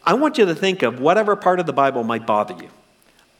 I 0.05 0.15
want 0.15 0.39
you 0.39 0.47
to 0.47 0.55
think 0.55 0.83
of 0.83 1.01
whatever 1.01 1.35
part 1.35 1.59
of 1.59 1.67
the 1.67 1.73
Bible 1.73 2.05
might 2.05 2.27
bother 2.27 2.55
you. 2.55 2.71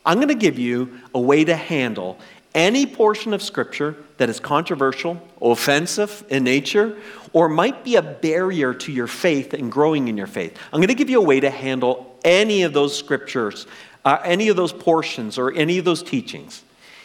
I'm 0.05 0.17
going 0.17 0.29
to 0.29 0.35
give 0.35 0.59
you 0.59 1.01
a 1.15 1.21
way 1.21 1.45
to 1.45 1.55
handle 1.55 2.19
any 2.55 2.87
portion 2.87 3.33
of 3.33 3.43
Scripture 3.43 3.97
that 4.19 4.31
is 4.31 4.41
controversial, 4.41 5.21
offensive 5.41 6.25
in 6.29 6.45
nature, 6.45 6.97
or 7.33 7.49
might 7.49 7.85
be 7.85 7.97
a 7.97 8.03
barrier 8.03 8.73
to 8.73 8.93
your 8.93 9.07
faith 9.07 9.53
and 9.53 9.71
growing 9.71 10.09
in 10.09 10.17
your 10.17 10.27
faith. 10.27 10.57
I'm 10.73 10.79
going 10.79 10.89
to 10.89 10.95
give 10.95 11.11
you 11.11 11.21
a 11.21 11.25
way 11.25 11.41
to 11.41 11.51
handle 11.51 12.19
any 12.25 12.63
of 12.63 12.73
those 12.73 12.97
scriptures, 12.97 13.67
uh, 14.05 14.19
any 14.25 14.49
of 14.49 14.57
those 14.57 14.73
portions, 14.73 15.39
or 15.39 15.53
any 15.53 15.79
of 15.79 15.85
those 15.85 16.03
teachings. 16.03 16.63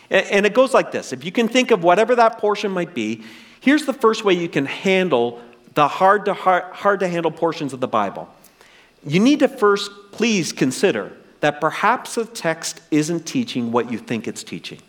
And 0.10 0.45
it 0.45 0.54
goes 0.54 0.74
like 0.74 0.91
this 0.91 1.13
if 1.13 1.24
you 1.24 1.32
can 1.32 1.47
think 1.47 1.71
of 1.71 1.84
whatever 1.84 2.15
that 2.15 2.38
portion 2.38 2.71
might 2.71 2.93
be, 2.93 3.24
here's 3.62 3.86
the 3.86 3.93
first 3.93 4.24
way 4.24 4.34
you 4.34 4.50
can 4.50 4.65
handle 4.65 5.41
the 5.74 5.88
hard 5.88 6.26
to, 6.26 6.34
hard, 6.34 6.63
hard 6.74 7.00
to 7.00 7.08
handle 7.08 7.32
portions 7.32 7.74
of 7.74 7.80
the 7.80 7.88
Bible. 7.88 8.30
You 9.06 9.19
need 9.19 9.39
to 9.39 9.47
first 9.47 9.89
please 10.12 10.52
consider 10.52 11.13
that 11.39 11.60
perhaps 11.60 12.15
the 12.15 12.26
text 12.26 12.82
isn't 12.91 13.26
teaching 13.26 13.71
what 13.71 13.91
you 13.91 13.97
think 13.97 14.28
it's 14.28 14.43
teaching. 14.43 14.80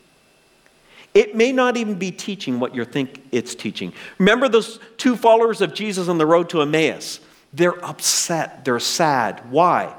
It 1.14 1.34
may 1.36 1.52
not 1.52 1.76
even 1.76 1.94
be 1.94 2.10
teaching 2.10 2.58
what 2.58 2.74
you 2.74 2.84
think 2.84 3.22
it's 3.32 3.54
teaching. 3.54 3.92
Remember 4.18 4.48
those 4.48 4.78
two 4.96 5.16
followers 5.16 5.60
of 5.60 5.74
Jesus 5.74 6.08
on 6.08 6.18
the 6.18 6.26
road 6.26 6.48
to 6.50 6.62
Emmaus? 6.62 7.20
They're 7.52 7.84
upset, 7.84 8.64
they're 8.64 8.80
sad. 8.80 9.50
Why? 9.50 9.94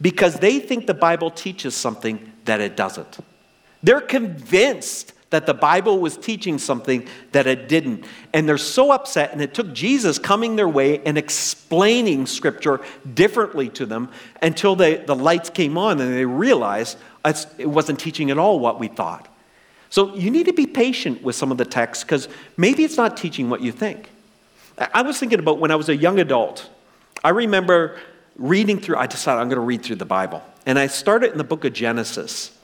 Because 0.00 0.38
they 0.38 0.58
think 0.58 0.86
the 0.86 0.94
Bible 0.94 1.30
teaches 1.30 1.74
something 1.74 2.32
that 2.44 2.60
it 2.60 2.76
doesn't. 2.76 3.18
They're 3.82 4.02
convinced 4.02 5.14
that 5.30 5.46
the 5.46 5.54
Bible 5.54 5.98
was 5.98 6.16
teaching 6.16 6.58
something 6.58 7.08
that 7.32 7.46
it 7.46 7.68
didn't. 7.68 8.04
And 8.32 8.48
they're 8.48 8.58
so 8.58 8.92
upset, 8.92 9.32
and 9.32 9.40
it 9.42 9.54
took 9.54 9.72
Jesus 9.72 10.18
coming 10.18 10.54
their 10.54 10.68
way 10.68 11.02
and 11.04 11.18
explaining 11.18 12.26
Scripture 12.26 12.80
differently 13.14 13.68
to 13.70 13.86
them 13.86 14.10
until 14.42 14.76
they, 14.76 14.96
the 14.96 15.16
lights 15.16 15.50
came 15.50 15.78
on 15.78 16.00
and 16.00 16.14
they 16.14 16.24
realized 16.24 16.98
it 17.24 17.66
wasn't 17.66 17.98
teaching 17.98 18.30
at 18.30 18.38
all 18.38 18.60
what 18.60 18.78
we 18.78 18.88
thought. 18.88 19.28
So 19.96 20.14
you 20.14 20.30
need 20.30 20.44
to 20.44 20.52
be 20.52 20.66
patient 20.66 21.22
with 21.22 21.36
some 21.36 21.50
of 21.50 21.56
the 21.56 21.64
text 21.64 22.04
because 22.04 22.28
maybe 22.58 22.84
it's 22.84 22.98
not 22.98 23.16
teaching 23.16 23.48
what 23.48 23.62
you 23.62 23.72
think. 23.72 24.10
I 24.92 25.00
was 25.00 25.18
thinking 25.18 25.38
about 25.38 25.58
when 25.58 25.70
I 25.70 25.76
was 25.76 25.88
a 25.88 25.96
young 25.96 26.18
adult. 26.20 26.68
I 27.24 27.30
remember 27.30 27.98
reading 28.36 28.78
through, 28.78 28.98
I 28.98 29.06
decided 29.06 29.40
I'm 29.40 29.48
going 29.48 29.56
to 29.56 29.62
read 29.62 29.82
through 29.82 29.96
the 29.96 30.04
Bible. 30.04 30.42
And 30.66 30.78
I 30.78 30.88
started 30.88 31.32
in 31.32 31.38
the 31.38 31.44
book 31.44 31.64
of 31.64 31.72
Genesis. 31.72 32.54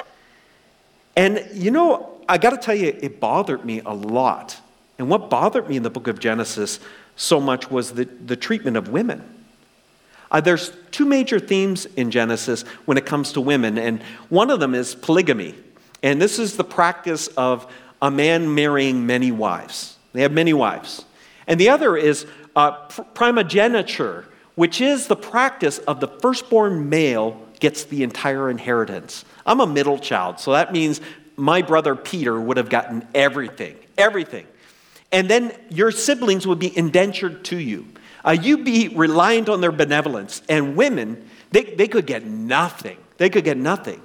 And 1.17 1.43
you 1.55 1.71
know, 1.71 2.21
I 2.29 2.37
got 2.37 2.51
to 2.51 2.59
tell 2.59 2.75
you, 2.75 2.99
it 3.01 3.19
bothered 3.19 3.65
me 3.65 3.81
a 3.81 3.95
lot. 3.95 4.61
And 4.99 5.09
what 5.09 5.31
bothered 5.31 5.71
me 5.71 5.79
in 5.79 5.85
the 5.85 5.89
book 5.89 6.09
of 6.09 6.19
Genesis 6.19 6.81
so 7.17 7.41
much 7.41 7.71
was 7.71 7.95
the, 7.95 8.05
the 8.05 8.37
treatment 8.37 8.77
of 8.77 8.89
women. 8.91 9.25
Uh, 10.31 10.43
there's 10.43 10.71
two 10.91 11.07
major 11.07 11.41
themes 11.41 11.87
in 11.97 12.11
Genesis 12.11 12.61
when 12.85 12.99
it 12.99 13.07
comes 13.07 13.33
to 13.33 13.41
women, 13.41 13.79
and 13.79 14.03
one 14.29 14.51
of 14.51 14.61
them 14.61 14.75
is 14.75 14.95
polygamy. 14.95 15.55
And 16.03 16.21
this 16.21 16.39
is 16.39 16.57
the 16.57 16.65
practice 16.65 17.29
of 17.29 17.73
a 18.01 18.11
man 18.11 18.55
marrying 18.55 19.07
many 19.07 19.31
wives. 19.31 19.97
They 20.13 20.23
have 20.23 20.33
many 20.33 20.53
wives. 20.53 21.05
And 21.47 21.61
the 21.61 21.69
other 21.69 21.97
is 21.97 22.27
uh, 22.57 22.73
primogeniture, 23.15 24.27
which 24.55 24.81
is 24.81 25.07
the 25.07 25.17
practice 25.17 25.79
of 25.79 26.01
the 26.01 26.09
firstborn 26.09 26.89
male 26.89 27.41
gets 27.61 27.85
the 27.85 28.03
entire 28.03 28.51
inheritance. 28.51 29.25
I'm 29.47 29.61
a 29.61 29.67
middle 29.67 29.99
child, 29.99 30.41
so 30.41 30.53
that 30.53 30.73
means 30.73 31.01
my 31.37 31.63
brother 31.63 31.95
Peter 31.95 32.41
would 32.41 32.57
have 32.57 32.69
gotten 32.69 33.07
everything, 33.15 33.77
everything. 33.97 34.47
And 35.13 35.29
then 35.29 35.53
your 35.71 35.91
siblings 35.91 36.47
would 36.47 36.59
be 36.59 36.77
indentured 36.77 37.45
to 37.47 37.59
you. 37.59 37.87
Uh, 38.25 38.33
you'd 38.33 38.65
be 38.65 38.89
reliant 38.89 39.49
on 39.49 39.61
their 39.61 39.73
benevolence. 39.73 40.43
And 40.49 40.77
women, 40.77 41.29
They, 41.53 41.65
they 41.65 41.87
could 41.87 42.07
get 42.07 42.25
nothing. 42.25 42.99
They 43.19 43.31
could 43.31 43.45
get 43.45 43.57
nothing. 43.57 44.01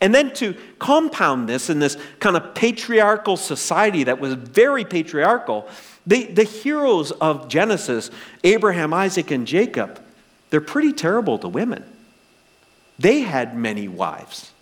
And 0.00 0.14
then 0.14 0.32
to 0.34 0.56
compound 0.78 1.48
this 1.48 1.68
in 1.68 1.78
this 1.78 1.96
kind 2.20 2.36
of 2.36 2.54
patriarchal 2.54 3.36
society 3.36 4.04
that 4.04 4.18
was 4.18 4.32
very 4.34 4.84
patriarchal, 4.84 5.68
the, 6.06 6.24
the 6.24 6.44
heroes 6.44 7.10
of 7.12 7.48
Genesis, 7.48 8.10
Abraham, 8.42 8.94
Isaac, 8.94 9.30
and 9.30 9.46
Jacob, 9.46 10.00
they're 10.48 10.62
pretty 10.62 10.92
terrible 10.92 11.38
to 11.38 11.48
women. 11.48 11.84
They 12.98 13.20
had 13.20 13.56
many 13.56 13.88
wives, 13.88 14.52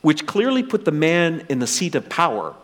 which 0.00 0.26
clearly 0.26 0.62
put 0.62 0.84
the 0.84 0.90
man 0.90 1.46
in 1.48 1.58
the 1.58 1.66
seat 1.66 1.94
of 1.94 2.08
power. 2.08 2.54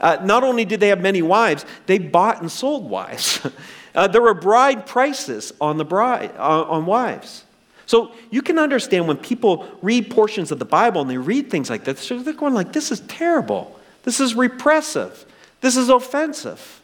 Uh, 0.00 0.18
not 0.22 0.44
only 0.44 0.64
did 0.64 0.80
they 0.80 0.88
have 0.88 1.00
many 1.00 1.22
wives, 1.22 1.64
they 1.86 1.98
bought 1.98 2.40
and 2.40 2.50
sold 2.50 2.90
wives. 2.90 3.46
uh, 3.94 4.06
there 4.08 4.20
were 4.20 4.34
bride 4.34 4.86
prices 4.86 5.52
on 5.60 5.78
the 5.78 5.84
bride 5.84 6.32
uh, 6.36 6.64
on 6.64 6.84
wives. 6.84 7.45
So 7.86 8.10
you 8.30 8.42
can 8.42 8.58
understand 8.58 9.06
when 9.08 9.16
people 9.16 9.66
read 9.80 10.10
portions 10.10 10.50
of 10.50 10.58
the 10.58 10.64
Bible 10.64 11.00
and 11.00 11.08
they 11.08 11.18
read 11.18 11.50
things 11.50 11.70
like 11.70 11.84
this, 11.84 12.08
they're 12.08 12.32
going 12.32 12.54
like, 12.54 12.72
"This 12.72 12.90
is 12.90 13.00
terrible. 13.00 13.78
This 14.02 14.20
is 14.20 14.34
repressive. 14.34 15.24
This 15.60 15.76
is 15.76 15.88
offensive." 15.88 16.80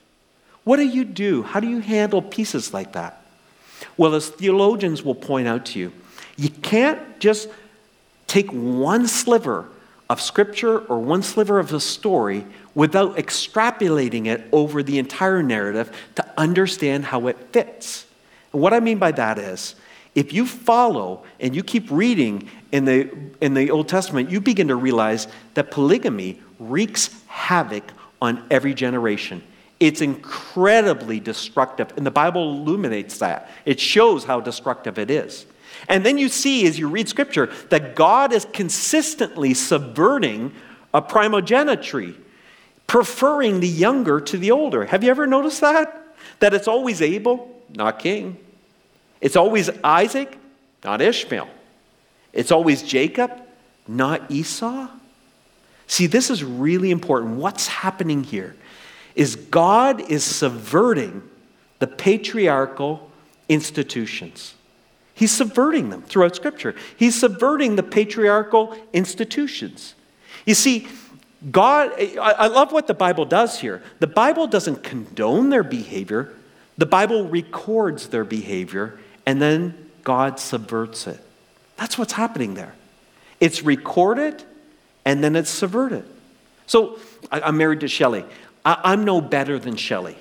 What 0.64 0.76
do 0.76 0.84
you 0.84 1.04
do? 1.04 1.42
How 1.42 1.58
do 1.58 1.68
you 1.68 1.80
handle 1.80 2.22
pieces 2.22 2.72
like 2.72 2.92
that? 2.92 3.20
Well, 3.96 4.14
as 4.14 4.28
theologians 4.28 5.02
will 5.02 5.16
point 5.16 5.48
out 5.48 5.66
to 5.66 5.78
you, 5.80 5.92
you 6.36 6.50
can't 6.50 7.18
just 7.18 7.48
take 8.28 8.50
one 8.50 9.08
sliver 9.08 9.66
of 10.08 10.20
scripture 10.20 10.78
or 10.78 11.00
one 11.00 11.22
sliver 11.22 11.58
of 11.58 11.72
a 11.72 11.80
story 11.80 12.46
without 12.74 13.16
extrapolating 13.16 14.26
it 14.26 14.46
over 14.52 14.82
the 14.82 14.98
entire 14.98 15.42
narrative 15.42 15.90
to 16.14 16.24
understand 16.36 17.06
how 17.06 17.26
it 17.26 17.36
fits. 17.52 18.06
And 18.52 18.62
what 18.62 18.72
I 18.72 18.80
mean 18.80 18.98
by 18.98 19.12
that 19.12 19.38
is, 19.38 19.74
if 20.14 20.32
you 20.32 20.46
follow 20.46 21.24
and 21.40 21.56
you 21.56 21.62
keep 21.62 21.90
reading 21.90 22.48
in 22.70 22.84
the, 22.84 23.10
in 23.40 23.54
the 23.54 23.70
Old 23.70 23.88
Testament, 23.88 24.30
you 24.30 24.40
begin 24.40 24.68
to 24.68 24.76
realize 24.76 25.26
that 25.54 25.70
polygamy 25.70 26.40
wreaks 26.58 27.10
havoc 27.26 27.92
on 28.20 28.44
every 28.50 28.74
generation. 28.74 29.42
It's 29.80 30.00
incredibly 30.00 31.18
destructive, 31.18 31.92
and 31.96 32.06
the 32.06 32.10
Bible 32.10 32.52
illuminates 32.52 33.18
that. 33.18 33.50
It 33.64 33.80
shows 33.80 34.24
how 34.24 34.40
destructive 34.40 34.98
it 34.98 35.10
is. 35.10 35.46
And 35.88 36.06
then 36.06 36.18
you 36.18 36.28
see, 36.28 36.66
as 36.66 36.78
you 36.78 36.88
read 36.88 37.08
scripture, 37.08 37.50
that 37.70 37.96
God 37.96 38.32
is 38.32 38.46
consistently 38.52 39.54
subverting 39.54 40.52
a 40.94 41.02
primogeniture, 41.02 42.14
preferring 42.86 43.60
the 43.60 43.68
younger 43.68 44.20
to 44.20 44.36
the 44.36 44.50
older. 44.50 44.84
Have 44.84 45.02
you 45.02 45.10
ever 45.10 45.26
noticed 45.26 45.62
that? 45.62 46.14
That 46.38 46.54
it's 46.54 46.68
always 46.68 47.02
Abel, 47.02 47.50
not 47.74 47.98
Cain. 47.98 48.36
It's 49.22 49.36
always 49.36 49.70
Isaac, 49.82 50.36
not 50.84 51.00
Ishmael. 51.00 51.48
It's 52.34 52.52
always 52.52 52.82
Jacob, 52.82 53.30
not 53.88 54.30
Esau. 54.30 54.88
See, 55.86 56.06
this 56.06 56.28
is 56.28 56.44
really 56.44 56.90
important. 56.90 57.36
What's 57.36 57.66
happening 57.66 58.24
here? 58.24 58.54
is 59.14 59.36
God 59.36 60.10
is 60.10 60.24
subverting 60.24 61.22
the 61.78 61.86
patriarchal 61.86 63.10
institutions. 63.48 64.54
He's 65.14 65.32
subverting 65.32 65.90
them 65.90 66.02
throughout 66.02 66.34
Scripture. 66.36 66.74
He's 66.96 67.18
subverting 67.18 67.76
the 67.76 67.82
patriarchal 67.82 68.76
institutions. 68.92 69.94
You 70.46 70.54
see, 70.54 70.88
God, 71.50 71.92
I 71.98 72.46
love 72.46 72.72
what 72.72 72.86
the 72.86 72.94
Bible 72.94 73.24
does 73.24 73.60
here. 73.60 73.82
The 73.98 74.06
Bible 74.06 74.46
doesn't 74.46 74.82
condone 74.82 75.50
their 75.50 75.64
behavior, 75.64 76.32
the 76.78 76.86
Bible 76.86 77.28
records 77.28 78.08
their 78.08 78.24
behavior, 78.24 78.98
and 79.26 79.40
then 79.40 79.90
God 80.04 80.38
subverts 80.38 81.06
it. 81.06 81.20
That's 81.76 81.96
what's 81.98 82.12
happening 82.12 82.54
there. 82.54 82.74
It's 83.40 83.62
recorded, 83.62 84.42
and 85.04 85.22
then 85.22 85.36
it's 85.36 85.50
subverted. 85.50 86.04
So 86.66 86.98
I'm 87.30 87.56
married 87.56 87.80
to 87.80 87.88
Shelley. 87.88 88.24
I, 88.64 88.92
am 88.92 89.04
no 89.04 89.20
better 89.20 89.58
than 89.58 89.76
Shelley. 89.76 90.16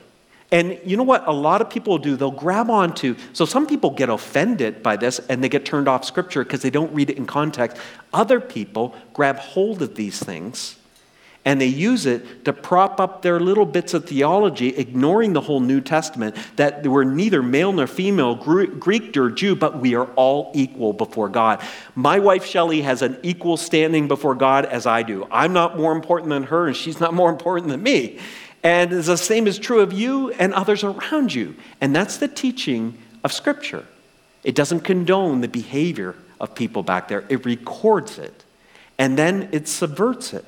And 0.51 0.79
you 0.83 0.97
know 0.97 1.03
what 1.03 1.27
a 1.27 1.31
lot 1.31 1.61
of 1.61 1.69
people 1.69 1.97
do? 1.97 2.17
They'll 2.17 2.31
grab 2.31 2.69
onto, 2.69 3.15
so 3.31 3.45
some 3.45 3.67
people 3.67 3.91
get 3.91 4.09
offended 4.09 4.83
by 4.83 4.97
this 4.97 5.19
and 5.29 5.41
they 5.41 5.47
get 5.47 5.65
turned 5.65 5.87
off 5.87 6.03
scripture 6.03 6.43
because 6.43 6.61
they 6.61 6.69
don't 6.69 6.93
read 6.93 7.09
it 7.09 7.17
in 7.17 7.25
context. 7.25 7.77
Other 8.13 8.41
people 8.41 8.95
grab 9.13 9.37
hold 9.37 9.81
of 9.81 9.95
these 9.95 10.19
things 10.19 10.75
and 11.43 11.59
they 11.59 11.67
use 11.67 12.05
it 12.05 12.45
to 12.45 12.53
prop 12.53 12.99
up 12.99 13.23
their 13.23 13.39
little 13.39 13.65
bits 13.65 13.95
of 13.95 14.05
theology, 14.05 14.69
ignoring 14.69 15.33
the 15.33 15.41
whole 15.41 15.59
New 15.59 15.81
Testament 15.81 16.35
that 16.55 16.85
we're 16.85 17.03
neither 17.03 17.41
male 17.41 17.73
nor 17.73 17.87
female, 17.87 18.35
Greek 18.35 19.15
nor 19.15 19.31
Jew, 19.31 19.55
but 19.55 19.79
we 19.79 19.95
are 19.95 20.05
all 20.15 20.51
equal 20.53 20.93
before 20.93 21.29
God. 21.29 21.59
My 21.95 22.19
wife 22.19 22.45
Shelley 22.45 22.83
has 22.83 23.01
an 23.01 23.17
equal 23.23 23.57
standing 23.57 24.07
before 24.07 24.35
God 24.35 24.65
as 24.65 24.85
I 24.85 25.01
do. 25.01 25.27
I'm 25.31 25.51
not 25.51 25.77
more 25.77 25.93
important 25.93 26.29
than 26.29 26.43
her, 26.43 26.67
and 26.67 26.75
she's 26.75 26.99
not 26.99 27.13
more 27.13 27.31
important 27.31 27.69
than 27.69 27.81
me. 27.81 28.19
And 28.63 28.91
the 28.91 29.17
same 29.17 29.47
is 29.47 29.57
true 29.57 29.79
of 29.79 29.91
you 29.91 30.29
and 30.33 30.53
others 30.53 30.83
around 30.83 31.33
you. 31.33 31.55
And 31.79 31.95
that's 31.95 32.17
the 32.17 32.27
teaching 32.27 32.99
of 33.23 33.33
Scripture. 33.33 33.85
It 34.43 34.53
doesn't 34.53 34.81
condone 34.81 35.41
the 35.41 35.47
behavior 35.47 36.15
of 36.39 36.53
people 36.53 36.83
back 36.83 37.07
there, 37.07 37.23
it 37.29 37.45
records 37.45 38.19
it, 38.19 38.43
and 38.99 39.17
then 39.17 39.49
it 39.51 39.67
subverts 39.67 40.33
it. 40.33 40.45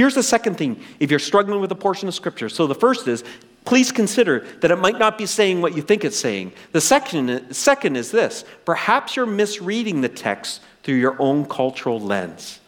Here's 0.00 0.14
the 0.14 0.22
second 0.22 0.54
thing 0.54 0.82
if 0.98 1.10
you're 1.10 1.18
struggling 1.18 1.60
with 1.60 1.70
a 1.72 1.74
portion 1.74 2.08
of 2.08 2.14
Scripture. 2.14 2.48
So 2.48 2.66
the 2.66 2.74
first 2.74 3.06
is, 3.06 3.22
please 3.66 3.92
consider 3.92 4.46
that 4.62 4.70
it 4.70 4.76
might 4.76 4.98
not 4.98 5.18
be 5.18 5.26
saying 5.26 5.60
what 5.60 5.76
you 5.76 5.82
think 5.82 6.06
it's 6.06 6.16
saying. 6.16 6.52
The 6.72 6.80
second, 6.80 7.54
second 7.54 7.96
is 7.96 8.10
this 8.10 8.46
perhaps 8.64 9.14
you're 9.14 9.26
misreading 9.26 10.00
the 10.00 10.08
text 10.08 10.62
through 10.84 10.94
your 10.94 11.20
own 11.20 11.44
cultural 11.44 12.00
lens. 12.00 12.60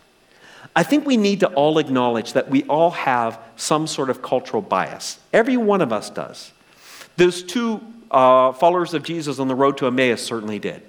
I 0.76 0.82
think 0.82 1.06
we 1.06 1.16
need 1.16 1.40
to 1.40 1.46
all 1.54 1.78
acknowledge 1.78 2.34
that 2.34 2.50
we 2.50 2.64
all 2.64 2.90
have 2.90 3.38
some 3.56 3.86
sort 3.86 4.10
of 4.10 4.20
cultural 4.20 4.60
bias. 4.60 5.18
Every 5.32 5.56
one 5.56 5.80
of 5.80 5.90
us 5.90 6.10
does. 6.10 6.52
Those 7.16 7.42
two 7.42 7.80
uh, 8.10 8.52
followers 8.52 8.92
of 8.92 9.04
Jesus 9.04 9.38
on 9.38 9.48
the 9.48 9.54
road 9.54 9.78
to 9.78 9.86
Emmaus 9.86 10.22
certainly 10.22 10.58
did. 10.58 10.82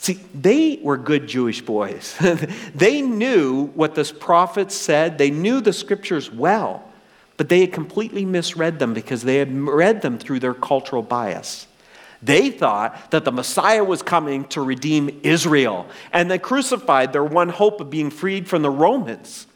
See, 0.00 0.14
they 0.34 0.78
were 0.82 0.96
good 0.96 1.26
Jewish 1.26 1.60
boys. 1.60 2.16
they 2.74 3.02
knew 3.02 3.66
what 3.74 3.94
this 3.94 4.10
prophet 4.10 4.72
said, 4.72 5.18
they 5.18 5.30
knew 5.30 5.60
the 5.60 5.74
scriptures 5.74 6.32
well, 6.32 6.82
but 7.36 7.50
they 7.50 7.60
had 7.60 7.74
completely 7.74 8.24
misread 8.24 8.78
them 8.78 8.94
because 8.94 9.24
they 9.24 9.36
had 9.36 9.54
read 9.54 10.00
them 10.00 10.18
through 10.18 10.40
their 10.40 10.54
cultural 10.54 11.02
bias. 11.02 11.66
They 12.22 12.48
thought 12.48 13.10
that 13.10 13.26
the 13.26 13.30
Messiah 13.30 13.84
was 13.84 14.00
coming 14.00 14.46
to 14.46 14.62
redeem 14.62 15.20
Israel, 15.22 15.86
and 16.14 16.30
they 16.30 16.38
crucified 16.38 17.12
their 17.12 17.22
one 17.24 17.50
hope 17.50 17.78
of 17.82 17.90
being 17.90 18.08
freed 18.08 18.48
from 18.48 18.62
the 18.62 18.70
Romans. 18.70 19.46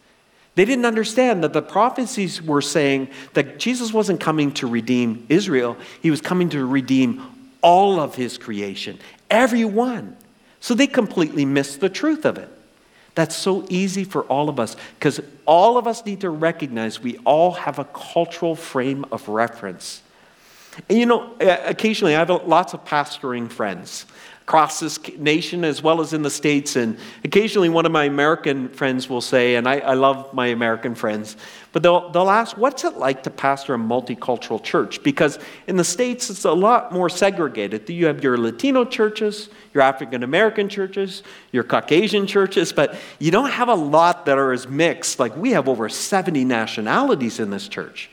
They 0.57 0.67
didn't 0.67 0.85
understand 0.85 1.43
that 1.43 1.55
the 1.55 1.63
prophecies 1.63 2.43
were 2.43 2.61
saying 2.61 3.09
that 3.33 3.59
Jesus 3.59 3.95
wasn't 3.95 4.21
coming 4.21 4.53
to 4.53 4.67
redeem 4.67 5.25
Israel, 5.31 5.79
he 6.03 6.11
was 6.11 6.21
coming 6.21 6.51
to 6.51 6.67
redeem 6.67 7.23
all 7.63 7.99
of 7.99 8.15
his 8.15 8.37
creation, 8.37 8.99
everyone. 9.31 10.19
So 10.65 10.73
they 10.73 10.87
completely 10.87 11.45
miss 11.45 11.77
the 11.77 11.91
truth 11.91 12.25
of 12.25 12.39
it. 12.39 12.49
That's 13.15 13.37
so 13.37 13.67
easy 13.69 14.03
for 14.03 14.23
all 14.23 14.49
of 14.49 14.59
us 14.59 14.77
because 14.99 15.21
all 15.45 15.77
of 15.77 15.87
us 15.87 16.07
need 16.07 16.23
to 16.23 16.31
recognize 16.31 17.03
we 17.03 17.19
all 17.27 17.51
have 17.51 17.79
a 17.79 17.85
cultural 17.85 18.57
frame 18.57 19.05
of 19.13 19.29
reference. 19.29 20.01
And 20.89 20.99
you 20.99 21.05
know, 21.05 21.35
occasionally 21.39 22.17
I 22.17 22.21
have 22.21 22.31
lots 22.47 22.73
of 22.73 22.83
pastoring 22.87 23.53
friends 23.53 24.07
across 24.45 24.79
this 24.79 24.99
nation 25.17 25.65
as 25.65 25.83
well 25.83 26.03
as 26.03 26.13
in 26.13 26.21
the 26.21 26.31
States. 26.31 26.77
And 26.77 26.99
occasionally, 27.25 27.71
one 27.71 27.87
of 27.87 27.93
my 27.93 28.05
American 28.05 28.69
friends 28.69 29.09
will 29.09 29.23
say, 29.23 29.57
and 29.57 29.67
I, 29.67 29.79
I, 29.79 29.95
love 29.95 30.35
my 30.35 30.49
American 30.49 30.95
friends, 30.95 31.39
but 31.73 31.83
they'll, 31.83 32.11
they'll 32.11 32.29
ask, 32.29 32.55
What's 32.59 32.85
it 32.85 32.99
like 32.99 33.23
to 33.23 33.31
pastor 33.31 33.73
a 33.73 33.79
multicultural 33.79 34.63
church? 34.63 35.03
Because 35.03 35.39
in 35.67 35.77
the 35.77 35.85
States, 35.85 36.29
it's 36.29 36.45
a 36.45 36.53
lot 36.53 36.93
more 36.93 37.09
segregated. 37.09 37.89
You 37.89 38.05
have 38.05 38.23
your 38.23 38.37
Latino 38.37 38.85
churches, 38.85 39.49
your 39.73 39.83
African 39.83 40.23
American 40.23 40.69
churches, 40.69 41.23
your 41.51 41.65
Caucasian 41.65 42.27
churches, 42.27 42.71
but 42.71 42.97
you 43.19 43.31
don't 43.31 43.51
have 43.51 43.69
a 43.69 43.75
lot 43.75 44.27
that 44.27 44.37
are 44.37 44.53
as 44.53 44.69
mixed. 44.69 45.19
Like 45.19 45.35
we 45.39 45.53
have 45.53 45.71
over 45.71 45.89
70 45.89 46.45
nationalities 46.45 47.41
in 47.41 47.49
this 47.49 47.67
church. 47.67 48.11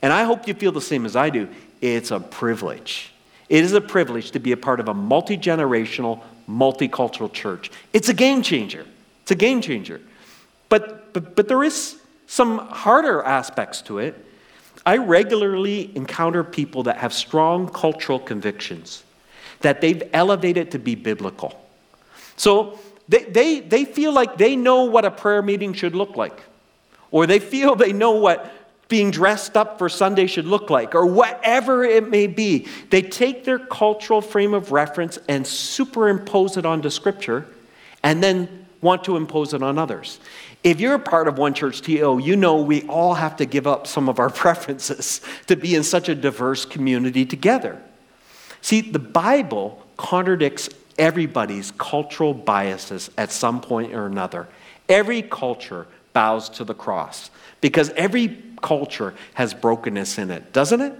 And 0.00 0.14
I 0.14 0.24
hope 0.24 0.48
you 0.48 0.54
feel 0.54 0.72
the 0.72 0.80
same 0.80 1.04
as 1.04 1.14
I 1.14 1.28
do. 1.28 1.48
It's 1.82 2.10
a 2.10 2.20
privilege. 2.20 3.13
It 3.48 3.62
is 3.64 3.72
a 3.72 3.80
privilege 3.80 4.30
to 4.32 4.38
be 4.38 4.52
a 4.52 4.56
part 4.56 4.80
of 4.80 4.88
a 4.88 4.94
multi 4.94 5.36
generational, 5.36 6.22
multicultural 6.48 7.32
church. 7.32 7.70
It's 7.92 8.08
a 8.08 8.14
game 8.14 8.42
changer. 8.42 8.86
It's 9.22 9.30
a 9.30 9.36
game 9.36 9.60
changer. 9.60 10.00
But, 10.68 11.12
but, 11.12 11.36
but 11.36 11.48
there 11.48 11.62
is 11.62 11.98
some 12.26 12.58
harder 12.58 13.22
aspects 13.22 13.82
to 13.82 13.98
it. 13.98 14.24
I 14.86 14.98
regularly 14.98 15.94
encounter 15.96 16.44
people 16.44 16.84
that 16.84 16.98
have 16.98 17.12
strong 17.12 17.68
cultural 17.68 18.18
convictions 18.18 19.02
that 19.60 19.80
they've 19.80 20.02
elevated 20.12 20.70
to 20.72 20.78
be 20.78 20.94
biblical. 20.94 21.58
So 22.36 22.78
they, 23.08 23.24
they, 23.24 23.60
they 23.60 23.84
feel 23.84 24.12
like 24.12 24.36
they 24.36 24.56
know 24.56 24.84
what 24.84 25.04
a 25.04 25.10
prayer 25.10 25.42
meeting 25.42 25.72
should 25.72 25.94
look 25.94 26.16
like, 26.16 26.38
or 27.10 27.26
they 27.26 27.38
feel 27.38 27.74
they 27.74 27.92
know 27.92 28.12
what 28.12 28.52
being 28.94 29.10
dressed 29.10 29.56
up 29.56 29.76
for 29.76 29.88
Sunday 29.88 30.24
should 30.24 30.46
look 30.46 30.70
like, 30.70 30.94
or 30.94 31.04
whatever 31.04 31.82
it 31.82 32.08
may 32.08 32.28
be. 32.28 32.64
They 32.90 33.02
take 33.02 33.42
their 33.42 33.58
cultural 33.58 34.20
frame 34.20 34.54
of 34.54 34.70
reference 34.70 35.18
and 35.28 35.44
superimpose 35.44 36.56
it 36.56 36.64
onto 36.64 36.90
Scripture 36.90 37.44
and 38.04 38.22
then 38.22 38.66
want 38.80 39.02
to 39.02 39.16
impose 39.16 39.52
it 39.52 39.64
on 39.64 39.78
others. 39.78 40.20
If 40.62 40.78
you're 40.78 40.94
a 40.94 41.00
part 41.00 41.26
of 41.26 41.38
One 41.38 41.54
Church 41.54 41.82
TO, 41.82 42.20
you 42.22 42.36
know 42.36 42.62
we 42.62 42.82
all 42.84 43.14
have 43.14 43.34
to 43.38 43.46
give 43.46 43.66
up 43.66 43.88
some 43.88 44.08
of 44.08 44.20
our 44.20 44.30
preferences 44.44 45.20
to 45.48 45.56
be 45.56 45.74
in 45.74 45.82
such 45.82 46.08
a 46.08 46.14
diverse 46.14 46.64
community 46.64 47.26
together. 47.26 47.82
See, 48.60 48.80
the 48.80 49.00
Bible 49.00 49.84
contradicts 49.96 50.68
everybody's 51.00 51.72
cultural 51.72 52.32
biases 52.32 53.10
at 53.18 53.32
some 53.32 53.60
point 53.60 53.92
or 53.92 54.06
another. 54.06 54.46
Every 54.88 55.20
culture 55.20 55.88
bows 56.12 56.48
to 56.50 56.62
the 56.62 56.74
cross 56.74 57.32
because 57.64 57.88
every 57.96 58.42
culture 58.60 59.14
has 59.32 59.54
brokenness 59.54 60.18
in 60.18 60.30
it, 60.30 60.52
doesn't 60.52 60.82
it? 60.82 60.92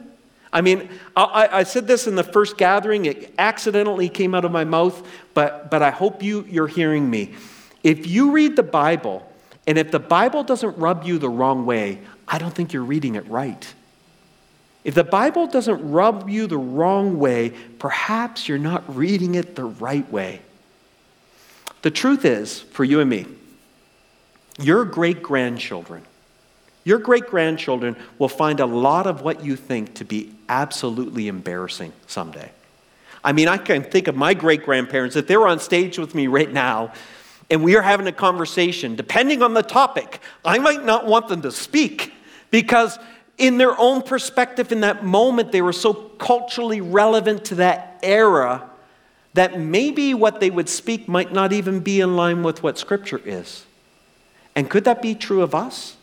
I 0.50 0.62
mean, 0.62 0.88
I, 1.14 1.46
I, 1.52 1.62
said 1.64 1.86
this 1.86 2.06
in 2.06 2.14
the 2.14 2.22
first 2.22 2.56
gathering. 2.56 3.04
It 3.04 3.34
accidentally 3.36 4.08
came 4.08 4.34
out 4.34 4.46
of 4.46 4.50
my 4.50 4.64
mouth, 4.64 5.06
but, 5.34 5.70
but 5.70 5.82
I 5.82 5.90
hope 5.90 6.22
you, 6.22 6.46
you're 6.48 6.66
hearing 6.66 7.10
me. 7.10 7.34
If 7.82 8.06
you 8.06 8.30
read 8.30 8.56
the 8.56 8.62
Bible, 8.62 9.30
and 9.66 9.76
if 9.76 9.90
the 9.90 9.98
Bible 9.98 10.42
doesn't 10.42 10.78
rub 10.78 11.04
you 11.04 11.18
the 11.18 11.28
wrong 11.28 11.66
way, 11.66 12.00
I 12.26 12.38
don't 12.38 12.54
think 12.54 12.72
you're 12.72 12.82
reading 12.82 13.14
it 13.16 13.28
right. 13.28 13.74
If 14.84 14.94
the 14.94 15.04
Bible 15.04 15.46
doesn't 15.46 15.90
rub 15.90 16.30
you 16.30 16.46
the 16.46 16.56
wrong 16.56 17.18
way, 17.18 17.52
perhaps 17.78 18.48
you're 18.48 18.56
not 18.56 18.96
reading 18.96 19.34
it 19.34 19.54
the 19.54 19.66
right 19.66 20.10
way. 20.10 20.40
The 21.82 21.90
truth 21.90 22.24
is, 22.24 22.58
for 22.58 22.84
you 22.84 23.00
and 23.00 23.10
me, 23.10 23.26
your 24.58 24.86
great 24.86 25.22
grandchildren, 25.22 26.04
your 26.84 26.98
great 26.98 27.26
grandchildren 27.26 27.96
will 28.18 28.28
find 28.28 28.60
a 28.60 28.66
lot 28.66 29.06
of 29.06 29.22
what 29.22 29.44
you 29.44 29.56
think 29.56 29.94
to 29.94 30.04
be 30.04 30.34
absolutely 30.48 31.28
embarrassing 31.28 31.92
someday. 32.06 32.50
I 33.24 33.32
mean, 33.32 33.48
I 33.48 33.56
can 33.56 33.82
think 33.82 34.06
of 34.06 34.14
my 34.14 34.34
great 34.34 34.64
grandparents, 34.64 35.16
if 35.16 35.26
they 35.26 35.36
were 35.36 35.48
on 35.48 35.58
stage 35.58 35.98
with 35.98 36.14
me 36.14 36.26
right 36.26 36.52
now 36.52 36.92
and 37.50 37.64
we 37.64 37.76
are 37.76 37.82
having 37.82 38.06
a 38.06 38.12
conversation, 38.12 38.96
depending 38.96 39.42
on 39.42 39.54
the 39.54 39.62
topic, 39.62 40.20
I 40.44 40.58
might 40.58 40.84
not 40.84 41.06
want 41.06 41.28
them 41.28 41.42
to 41.42 41.52
speak 41.52 42.12
because, 42.50 42.98
in 43.38 43.58
their 43.58 43.78
own 43.78 44.02
perspective, 44.02 44.72
in 44.72 44.80
that 44.80 45.04
moment, 45.04 45.52
they 45.52 45.62
were 45.62 45.72
so 45.72 45.94
culturally 45.94 46.80
relevant 46.80 47.46
to 47.46 47.56
that 47.56 47.98
era 48.02 48.70
that 49.34 49.58
maybe 49.58 50.14
what 50.14 50.40
they 50.40 50.50
would 50.50 50.68
speak 50.68 51.08
might 51.08 51.32
not 51.32 51.52
even 51.52 51.80
be 51.80 52.00
in 52.00 52.16
line 52.16 52.42
with 52.42 52.62
what 52.62 52.78
Scripture 52.78 53.20
is. 53.24 53.64
And 54.54 54.70
could 54.70 54.84
that 54.84 55.02
be 55.02 55.14
true 55.14 55.42
of 55.42 55.54
us? 55.54 55.96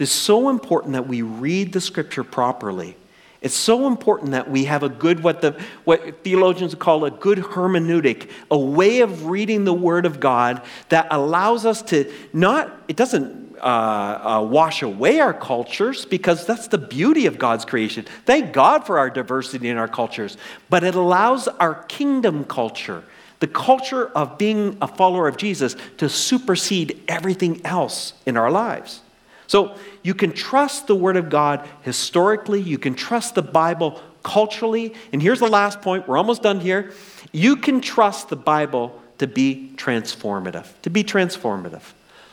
It's 0.00 0.10
so 0.10 0.48
important 0.48 0.94
that 0.94 1.06
we 1.06 1.20
read 1.20 1.72
the 1.72 1.80
scripture 1.80 2.24
properly. 2.24 2.96
It's 3.42 3.54
so 3.54 3.86
important 3.86 4.32
that 4.32 4.50
we 4.50 4.64
have 4.64 4.82
a 4.82 4.88
good, 4.88 5.22
what, 5.22 5.42
the, 5.42 5.60
what 5.84 6.24
theologians 6.24 6.74
call 6.74 7.04
a 7.04 7.10
good 7.10 7.38
hermeneutic, 7.38 8.30
a 8.50 8.58
way 8.58 9.00
of 9.00 9.26
reading 9.26 9.64
the 9.64 9.74
Word 9.74 10.06
of 10.06 10.18
God 10.18 10.62
that 10.88 11.06
allows 11.10 11.66
us 11.66 11.82
to 11.82 12.10
not, 12.32 12.74
it 12.88 12.96
doesn't 12.96 13.56
uh, 13.60 13.62
uh, 13.62 14.42
wash 14.42 14.80
away 14.82 15.20
our 15.20 15.34
cultures 15.34 16.06
because 16.06 16.46
that's 16.46 16.68
the 16.68 16.78
beauty 16.78 17.26
of 17.26 17.38
God's 17.38 17.66
creation. 17.66 18.06
Thank 18.24 18.54
God 18.54 18.86
for 18.86 18.98
our 18.98 19.10
diversity 19.10 19.68
in 19.68 19.76
our 19.76 19.88
cultures. 19.88 20.38
But 20.70 20.82
it 20.82 20.94
allows 20.94 21.46
our 21.46 21.74
kingdom 21.84 22.44
culture, 22.44 23.04
the 23.40 23.46
culture 23.46 24.06
of 24.08 24.38
being 24.38 24.78
a 24.80 24.88
follower 24.88 25.28
of 25.28 25.36
Jesus, 25.36 25.76
to 25.98 26.08
supersede 26.08 27.02
everything 27.06 27.60
else 27.66 28.14
in 28.24 28.38
our 28.38 28.50
lives. 28.50 29.02
So 29.50 29.74
you 30.04 30.14
can 30.14 30.30
trust 30.30 30.86
the 30.86 30.94
Word 30.94 31.16
of 31.16 31.28
God 31.28 31.68
historically, 31.82 32.60
you 32.60 32.78
can 32.78 32.94
trust 32.94 33.34
the 33.34 33.42
Bible 33.42 34.00
culturally. 34.22 34.94
And 35.12 35.20
here's 35.20 35.40
the 35.40 35.48
last 35.48 35.82
point 35.82 36.06
we're 36.06 36.18
almost 36.18 36.44
done 36.44 36.60
here. 36.60 36.92
You 37.32 37.56
can 37.56 37.80
trust 37.80 38.28
the 38.28 38.36
Bible 38.36 39.02
to 39.18 39.26
be 39.26 39.72
transformative, 39.74 40.68
to 40.82 40.90
be 40.90 41.02
transformative. 41.02 41.82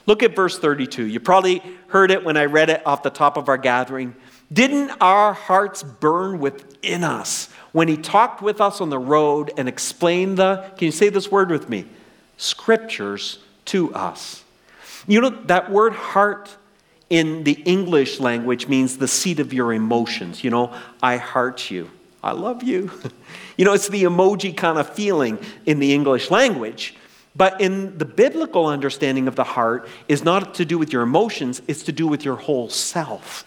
Look 0.06 0.22
at 0.22 0.36
verse 0.36 0.60
32. 0.60 1.08
You 1.08 1.20
probably 1.20 1.64
heard 1.88 2.12
it 2.12 2.24
when 2.24 2.38
I 2.38 2.46
read 2.46 2.70
it 2.70 2.86
off 2.86 3.02
the 3.02 3.10
top 3.10 3.36
of 3.36 3.50
our 3.50 3.58
gathering. 3.58 4.16
Didn't 4.54 4.92
our 5.02 5.34
hearts 5.34 5.82
burn 5.82 6.38
within 6.38 7.04
us 7.04 7.50
when 7.72 7.88
he 7.88 7.98
talked 7.98 8.44
with 8.44 8.62
us 8.62 8.80
on 8.80 8.92
the 8.92 9.00
road 9.00 9.52
and 9.58 9.68
explained 9.68 10.38
the, 10.38 10.72
can 10.78 10.86
you 10.86 10.92
say 10.92 11.10
this 11.10 11.32
word 11.32 11.50
with 11.50 11.68
me? 11.68 11.88
Scriptures 12.38 13.40
to 13.66 13.92
us. 13.96 14.44
You 15.08 15.22
know, 15.22 15.30
that 15.30 15.72
word 15.72 15.94
heart 15.94 16.56
in 17.10 17.44
the 17.44 17.54
English 17.64 18.20
language 18.20 18.68
means 18.68 18.98
the 18.98 19.08
seat 19.08 19.40
of 19.40 19.54
your 19.54 19.74
emotions. 19.74 20.44
You 20.44 20.50
know, 20.50 20.74
I 21.02 21.18
heart 21.18 21.72
you. 21.72 21.90
I 22.24 22.32
love 22.32 22.64
you. 22.64 22.92
you 23.58 23.66
know, 23.66 23.74
it's 23.74 23.88
the 23.88 24.04
emoji 24.04 24.56
kind 24.56 24.78
of 24.78 24.90
feeling 24.90 25.40
in 25.66 25.80
the 25.80 25.94
English 25.94 26.30
language. 26.32 26.96
But 27.36 27.62
in 27.62 27.98
the 27.98 28.06
biblical 28.06 28.66
understanding 28.66 29.28
of 29.28 29.36
the 29.36 29.44
heart 29.44 29.88
is 30.08 30.24
not 30.24 30.56
to 30.56 30.66
do 30.66 30.78
with 30.78 30.92
your 30.92 31.04
emotions, 31.04 31.62
it's 31.68 31.84
to 31.84 31.92
do 31.92 32.08
with 32.08 32.26
your 32.26 32.36
whole 32.36 32.70
self. 32.70 33.46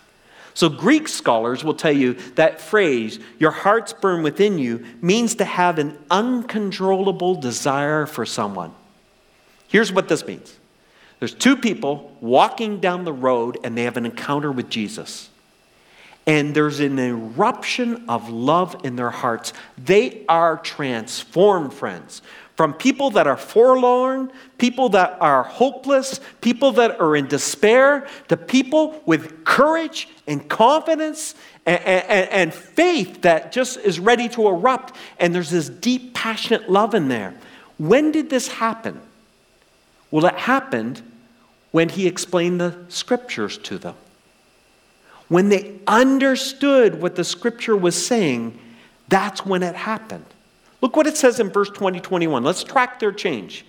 So 0.54 0.68
Greek 0.68 1.08
scholars 1.08 1.64
will 1.64 1.74
tell 1.74 1.92
you 1.92 2.14
that 2.34 2.60
phrase, 2.60 3.18
your 3.38 3.50
hearts 3.50 3.92
burn 3.92 4.22
within 4.22 4.58
you, 4.58 4.84
means 5.00 5.34
to 5.36 5.44
have 5.44 5.78
an 5.78 5.98
uncontrollable 6.10 7.34
desire 7.34 8.06
for 8.06 8.24
someone. 8.24 8.72
Here's 9.68 9.92
what 9.92 10.08
this 10.08 10.24
means 10.24 10.59
there's 11.20 11.34
two 11.34 11.56
people 11.56 12.16
walking 12.20 12.80
down 12.80 13.04
the 13.04 13.12
road 13.12 13.58
and 13.62 13.76
they 13.76 13.84
have 13.84 13.98
an 13.98 14.06
encounter 14.06 14.50
with 14.50 14.70
Jesus. 14.70 15.28
And 16.26 16.54
there's 16.54 16.80
an 16.80 16.98
eruption 16.98 18.08
of 18.08 18.30
love 18.30 18.84
in 18.84 18.96
their 18.96 19.10
hearts. 19.10 19.52
They 19.76 20.24
are 20.28 20.56
transformed, 20.56 21.74
friends. 21.74 22.22
From 22.56 22.74
people 22.74 23.10
that 23.12 23.26
are 23.26 23.36
forlorn, 23.36 24.32
people 24.58 24.90
that 24.90 25.16
are 25.20 25.42
hopeless, 25.42 26.20
people 26.40 26.72
that 26.72 27.00
are 27.00 27.16
in 27.16 27.26
despair, 27.26 28.06
to 28.28 28.36
people 28.36 29.02
with 29.06 29.44
courage 29.44 30.08
and 30.26 30.46
confidence 30.48 31.34
and, 31.66 31.80
and, 31.82 32.30
and 32.30 32.54
faith 32.54 33.22
that 33.22 33.52
just 33.52 33.78
is 33.78 33.98
ready 33.98 34.28
to 34.30 34.46
erupt. 34.46 34.94
And 35.18 35.34
there's 35.34 35.50
this 35.50 35.68
deep, 35.68 36.14
passionate 36.14 36.70
love 36.70 36.94
in 36.94 37.08
there. 37.08 37.34
When 37.78 38.12
did 38.12 38.30
this 38.30 38.48
happen? 38.48 39.00
Well, 40.10 40.26
it 40.26 40.34
happened 40.34 41.02
when 41.70 41.88
he 41.88 42.06
explained 42.06 42.60
the 42.60 42.76
scriptures 42.88 43.58
to 43.58 43.78
them. 43.78 43.94
When 45.28 45.48
they 45.48 45.78
understood 45.86 47.00
what 47.00 47.14
the 47.14 47.24
scripture 47.24 47.76
was 47.76 47.94
saying, 47.94 48.58
that's 49.08 49.46
when 49.46 49.62
it 49.62 49.76
happened. 49.76 50.24
Look 50.80 50.96
what 50.96 51.06
it 51.06 51.16
says 51.16 51.38
in 51.38 51.50
verse 51.50 51.70
20, 51.70 52.00
21. 52.00 52.42
Let's 52.42 52.64
track 52.64 52.98
their 52.98 53.12
change. 53.12 53.64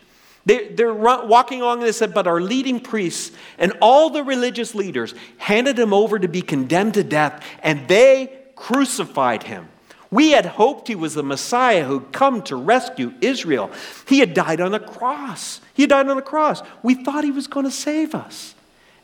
They, 0.45 0.69
they're 0.69 0.93
walking 0.93 1.61
along 1.61 1.79
and 1.79 1.87
they 1.87 1.91
said, 1.91 2.13
But 2.13 2.25
our 2.25 2.41
leading 2.41 2.79
priests 2.79 3.35
and 3.57 3.73
all 3.81 4.09
the 4.09 4.23
religious 4.23 4.73
leaders 4.73 5.13
handed 5.37 5.77
him 5.77 5.93
over 5.93 6.17
to 6.17 6.27
be 6.27 6.41
condemned 6.41 6.95
to 6.95 7.03
death, 7.03 7.45
and 7.61 7.87
they 7.87 8.31
crucified 8.55 9.43
him. 9.43 9.67
We 10.11 10.31
had 10.31 10.45
hoped 10.45 10.89
he 10.89 10.95
was 10.95 11.13
the 11.13 11.23
Messiah 11.23 11.85
who'd 11.85 12.11
come 12.11 12.41
to 12.43 12.57
rescue 12.57 13.13
Israel. 13.21 13.71
He 14.07 14.19
had 14.19 14.33
died 14.33 14.59
on 14.59 14.73
a 14.73 14.79
cross. 14.79 15.61
He 15.73 15.87
died 15.87 16.09
on 16.09 16.17
a 16.17 16.21
cross. 16.21 16.61
We 16.83 16.95
thought 16.95 17.23
he 17.23 17.31
was 17.31 17.47
going 17.47 17.65
to 17.65 17.71
save 17.71 18.13
us. 18.13 18.53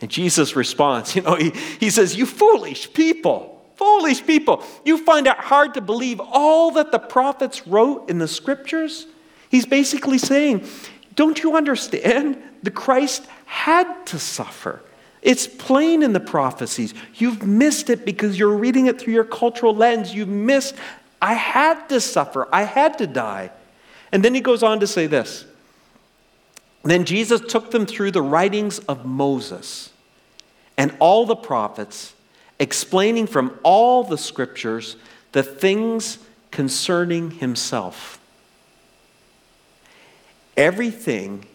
And 0.01 0.11
Jesus 0.11 0.55
responds, 0.55 1.15
you 1.15 1.21
know, 1.21 1.35
he, 1.35 1.51
he 1.79 1.89
says, 1.89 2.17
You 2.17 2.25
foolish 2.25 2.93
people, 2.93 3.65
foolish 3.75 4.25
people, 4.25 4.63
you 4.83 4.97
find 4.97 5.27
it 5.27 5.37
hard 5.37 5.75
to 5.75 5.81
believe 5.81 6.19
all 6.19 6.71
that 6.71 6.91
the 6.91 6.99
prophets 6.99 7.65
wrote 7.65 8.09
in 8.09 8.17
the 8.17 8.27
scriptures? 8.27 9.07
He's 9.49 9.65
basically 9.65 10.17
saying, 10.17 10.67
Don't 11.15 11.41
you 11.41 11.55
understand? 11.55 12.37
The 12.63 12.71
Christ 12.71 13.25
had 13.45 14.05
to 14.07 14.19
suffer. 14.19 14.81
It's 15.21 15.47
plain 15.47 16.03
in 16.03 16.13
the 16.13 16.19
prophecies. 16.19 16.93
You've 17.15 17.45
missed 17.45 17.89
it 17.89 18.05
because 18.05 18.37
you're 18.37 18.55
reading 18.55 18.87
it 18.87 18.99
through 18.99 19.13
your 19.13 19.23
cultural 19.23 19.75
lens. 19.75 20.13
You've 20.13 20.27
missed, 20.27 20.75
I 21.21 21.33
had 21.33 21.89
to 21.89 21.99
suffer, 21.99 22.47
I 22.53 22.63
had 22.63 22.97
to 22.99 23.07
die. 23.07 23.51
And 24.11 24.23
then 24.23 24.35
he 24.35 24.41
goes 24.41 24.63
on 24.63 24.79
to 24.79 24.87
say 24.87 25.07
this. 25.07 25.45
Then 26.83 27.03
Jesus 27.03 27.41
took 27.41 27.71
them 27.71 27.85
through 27.85 28.11
the 28.11 28.21
writings 28.21 28.79
of 28.79 29.05
Moses 29.05 29.91
and 30.77 30.95
all 30.99 31.25
the 31.25 31.35
prophets, 31.35 32.13
explaining 32.59 33.27
from 33.27 33.59
all 33.63 34.03
the 34.03 34.17
scriptures 34.17 34.95
the 35.31 35.43
things 35.43 36.19
concerning 36.51 37.31
himself. 37.31 38.19
Everything 40.55 41.45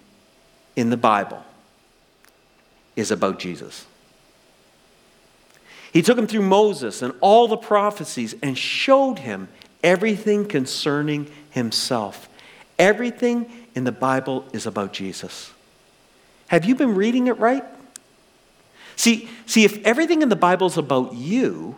in 0.76 0.90
the 0.90 0.96
Bible 0.96 1.42
is 2.96 3.10
about 3.10 3.38
Jesus. 3.38 3.86
He 5.92 6.02
took 6.02 6.16
him 6.16 6.26
through 6.26 6.42
Moses 6.42 7.02
and 7.02 7.12
all 7.20 7.48
the 7.48 7.56
prophecies 7.56 8.34
and 8.42 8.56
showed 8.56 9.18
him 9.18 9.48
everything 9.84 10.46
concerning 10.46 11.30
himself. 11.50 12.28
Everything 12.78 13.50
in 13.74 13.84
the 13.84 13.92
Bible 13.92 14.46
is 14.52 14.66
about 14.66 14.92
Jesus. 14.92 15.52
Have 16.48 16.64
you 16.64 16.74
been 16.74 16.94
reading 16.94 17.26
it 17.26 17.38
right? 17.38 17.64
See, 18.96 19.28
see, 19.46 19.64
if 19.64 19.84
everything 19.84 20.22
in 20.22 20.28
the 20.28 20.36
Bible 20.36 20.66
is 20.66 20.76
about 20.76 21.14
you, 21.14 21.76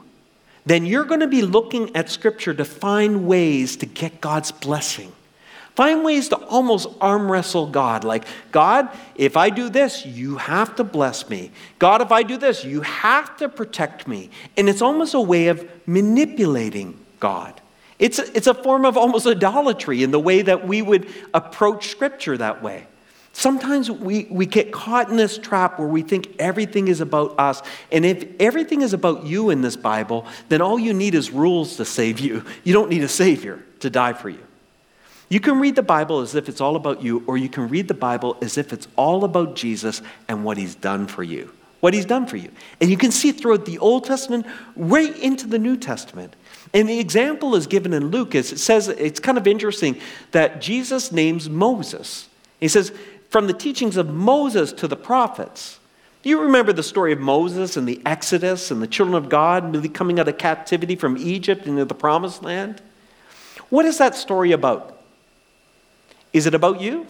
then 0.66 0.86
you're 0.86 1.04
going 1.04 1.20
to 1.20 1.26
be 1.26 1.42
looking 1.42 1.94
at 1.94 2.08
Scripture 2.08 2.54
to 2.54 2.64
find 2.64 3.26
ways 3.26 3.76
to 3.76 3.86
get 3.86 4.20
God's 4.20 4.50
blessing. 4.50 5.12
Find 5.74 6.04
ways 6.04 6.28
to 6.28 6.36
almost 6.36 6.86
arm 7.00 7.30
wrestle 7.30 7.66
God. 7.66 8.04
Like, 8.04 8.26
God, 8.52 8.88
if 9.16 9.36
I 9.36 9.50
do 9.50 9.68
this, 9.68 10.06
you 10.06 10.36
have 10.36 10.76
to 10.76 10.84
bless 10.84 11.28
me. 11.28 11.50
God, 11.80 12.00
if 12.00 12.12
I 12.12 12.22
do 12.22 12.36
this, 12.36 12.64
you 12.64 12.82
have 12.82 13.36
to 13.38 13.48
protect 13.48 14.06
me. 14.06 14.30
And 14.56 14.68
it's 14.68 14.82
almost 14.82 15.14
a 15.14 15.20
way 15.20 15.48
of 15.48 15.68
manipulating 15.86 17.04
God. 17.18 17.60
It's 17.98 18.20
a, 18.20 18.36
it's 18.36 18.46
a 18.46 18.54
form 18.54 18.84
of 18.84 18.96
almost 18.96 19.26
idolatry 19.26 20.04
in 20.04 20.12
the 20.12 20.20
way 20.20 20.42
that 20.42 20.66
we 20.66 20.80
would 20.80 21.08
approach 21.32 21.88
Scripture 21.88 22.36
that 22.36 22.62
way. 22.62 22.86
Sometimes 23.32 23.90
we, 23.90 24.28
we 24.30 24.46
get 24.46 24.70
caught 24.70 25.10
in 25.10 25.16
this 25.16 25.38
trap 25.38 25.80
where 25.80 25.88
we 25.88 26.02
think 26.02 26.36
everything 26.38 26.86
is 26.86 27.00
about 27.00 27.36
us. 27.36 27.62
And 27.90 28.04
if 28.04 28.24
everything 28.38 28.82
is 28.82 28.92
about 28.92 29.26
you 29.26 29.50
in 29.50 29.60
this 29.60 29.74
Bible, 29.74 30.24
then 30.48 30.62
all 30.62 30.78
you 30.78 30.94
need 30.94 31.16
is 31.16 31.32
rules 31.32 31.76
to 31.78 31.84
save 31.84 32.20
you. 32.20 32.44
You 32.62 32.72
don't 32.72 32.90
need 32.90 33.02
a 33.02 33.08
Savior 33.08 33.60
to 33.80 33.90
die 33.90 34.12
for 34.12 34.28
you. 34.28 34.38
You 35.34 35.40
can 35.40 35.58
read 35.58 35.74
the 35.74 35.82
Bible 35.82 36.20
as 36.20 36.36
if 36.36 36.48
it's 36.48 36.60
all 36.60 36.76
about 36.76 37.02
you, 37.02 37.24
or 37.26 37.36
you 37.36 37.48
can 37.48 37.66
read 37.66 37.88
the 37.88 37.92
Bible 37.92 38.36
as 38.40 38.56
if 38.56 38.72
it's 38.72 38.86
all 38.94 39.24
about 39.24 39.56
Jesus 39.56 40.00
and 40.28 40.44
what 40.44 40.56
He's 40.56 40.76
done 40.76 41.08
for 41.08 41.24
you. 41.24 41.50
What 41.80 41.92
He's 41.92 42.04
done 42.04 42.26
for 42.26 42.36
you. 42.36 42.52
And 42.80 42.88
you 42.88 42.96
can 42.96 43.10
see 43.10 43.32
throughout 43.32 43.66
the 43.66 43.78
Old 43.78 44.04
Testament 44.04 44.46
right 44.76 45.18
into 45.18 45.48
the 45.48 45.58
New 45.58 45.76
Testament. 45.76 46.36
And 46.72 46.88
the 46.88 47.00
example 47.00 47.56
is 47.56 47.66
given 47.66 47.92
in 47.92 48.12
Luke. 48.12 48.36
Is 48.36 48.52
it 48.52 48.58
says 48.58 48.86
it's 48.86 49.18
kind 49.18 49.36
of 49.36 49.48
interesting 49.48 49.98
that 50.30 50.60
Jesus 50.60 51.10
names 51.10 51.50
Moses. 51.50 52.28
He 52.60 52.68
says, 52.68 52.92
from 53.28 53.48
the 53.48 53.54
teachings 53.54 53.96
of 53.96 54.14
Moses 54.14 54.72
to 54.74 54.86
the 54.86 54.94
prophets. 54.94 55.80
Do 56.22 56.28
you 56.28 56.42
remember 56.42 56.72
the 56.72 56.84
story 56.84 57.12
of 57.12 57.18
Moses 57.18 57.76
and 57.76 57.88
the 57.88 58.00
Exodus 58.06 58.70
and 58.70 58.80
the 58.80 58.86
children 58.86 59.16
of 59.16 59.28
God 59.28 59.92
coming 59.94 60.20
out 60.20 60.28
of 60.28 60.38
captivity 60.38 60.94
from 60.94 61.16
Egypt 61.16 61.66
into 61.66 61.84
the 61.84 61.92
promised 61.92 62.44
land? 62.44 62.80
What 63.68 63.84
is 63.84 63.98
that 63.98 64.14
story 64.14 64.52
about? 64.52 64.93
Is 66.34 66.46
it 66.46 66.54
about 66.54 66.82
you? 66.82 67.06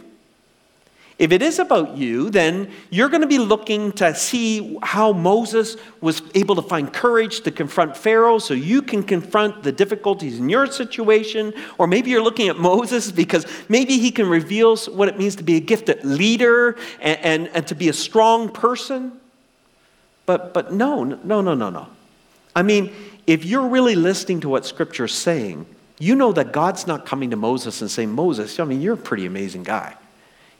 If 1.16 1.30
it 1.30 1.42
is 1.42 1.60
about 1.60 1.96
you, 1.96 2.28
then 2.28 2.70
you're 2.90 3.08
going 3.08 3.20
to 3.20 3.28
be 3.28 3.38
looking 3.38 3.92
to 3.92 4.14
see 4.16 4.76
how 4.82 5.12
Moses 5.12 5.76
was 6.00 6.22
able 6.34 6.56
to 6.56 6.62
find 6.62 6.92
courage 6.92 7.42
to 7.42 7.52
confront 7.52 7.96
Pharaoh 7.96 8.38
so 8.38 8.52
you 8.52 8.82
can 8.82 9.02
confront 9.04 9.62
the 9.62 9.70
difficulties 9.70 10.40
in 10.40 10.48
your 10.48 10.66
situation. 10.66 11.54
Or 11.78 11.86
maybe 11.86 12.10
you're 12.10 12.22
looking 12.22 12.48
at 12.48 12.58
Moses 12.58 13.12
because 13.12 13.46
maybe 13.68 13.98
he 13.98 14.10
can 14.10 14.28
reveal 14.28 14.76
what 14.76 15.08
it 15.08 15.16
means 15.16 15.36
to 15.36 15.44
be 15.44 15.56
a 15.56 15.60
gifted 15.60 16.04
leader 16.04 16.76
and, 17.00 17.18
and, 17.20 17.48
and 17.48 17.66
to 17.68 17.76
be 17.76 17.88
a 17.88 17.92
strong 17.92 18.48
person. 18.48 19.12
But, 20.26 20.52
but 20.52 20.72
no, 20.72 21.04
no, 21.04 21.40
no, 21.40 21.54
no, 21.54 21.70
no. 21.70 21.86
I 22.56 22.62
mean, 22.62 22.92
if 23.26 23.44
you're 23.44 23.68
really 23.68 23.94
listening 23.94 24.40
to 24.40 24.48
what 24.48 24.66
Scripture 24.66 25.04
is 25.04 25.12
saying, 25.12 25.66
you 26.04 26.14
know 26.14 26.32
that 26.32 26.52
God's 26.52 26.86
not 26.86 27.06
coming 27.06 27.30
to 27.30 27.36
Moses 27.36 27.80
and 27.80 27.90
saying, 27.90 28.10
Moses, 28.10 28.60
I 28.60 28.64
mean, 28.64 28.82
you're 28.82 28.94
a 28.94 28.98
pretty 28.98 29.24
amazing 29.24 29.62
guy. 29.62 29.96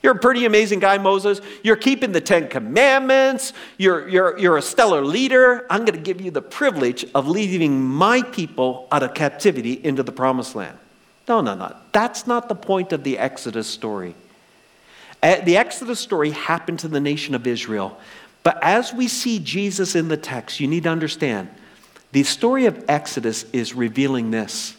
You're 0.01 0.15
a 0.15 0.19
pretty 0.19 0.45
amazing 0.45 0.79
guy, 0.79 0.97
Moses. 0.97 1.39
You're 1.63 1.75
keeping 1.75 2.11
the 2.11 2.21
Ten 2.21 2.47
Commandments. 2.47 3.53
You're, 3.77 4.07
you're, 4.07 4.37
you're 4.39 4.57
a 4.57 4.61
stellar 4.61 5.03
leader. 5.03 5.65
I'm 5.69 5.85
going 5.85 5.97
to 5.97 6.03
give 6.03 6.19
you 6.19 6.31
the 6.31 6.41
privilege 6.41 7.05
of 7.13 7.27
leading 7.27 7.81
my 7.81 8.23
people 8.23 8.87
out 8.91 9.03
of 9.03 9.13
captivity 9.13 9.73
into 9.73 10.01
the 10.03 10.11
promised 10.11 10.55
land. 10.55 10.77
No, 11.27 11.41
no, 11.41 11.53
no. 11.53 11.75
That's 11.91 12.25
not 12.25 12.49
the 12.49 12.55
point 12.55 12.91
of 12.91 13.03
the 13.03 13.17
Exodus 13.17 13.67
story. 13.67 14.15
Uh, 15.21 15.41
the 15.41 15.57
Exodus 15.57 15.99
story 15.99 16.31
happened 16.31 16.79
to 16.79 16.87
the 16.87 16.99
nation 16.99 17.35
of 17.35 17.45
Israel. 17.45 17.99
But 18.41 18.59
as 18.63 18.93
we 18.93 19.07
see 19.07 19.39
Jesus 19.39 19.95
in 19.95 20.07
the 20.07 20.17
text, 20.17 20.59
you 20.59 20.67
need 20.67 20.83
to 20.83 20.89
understand 20.89 21.49
the 22.11 22.23
story 22.23 22.65
of 22.65 22.85
Exodus 22.87 23.43
is 23.51 23.73
revealing 23.73 24.31
this. 24.31 24.75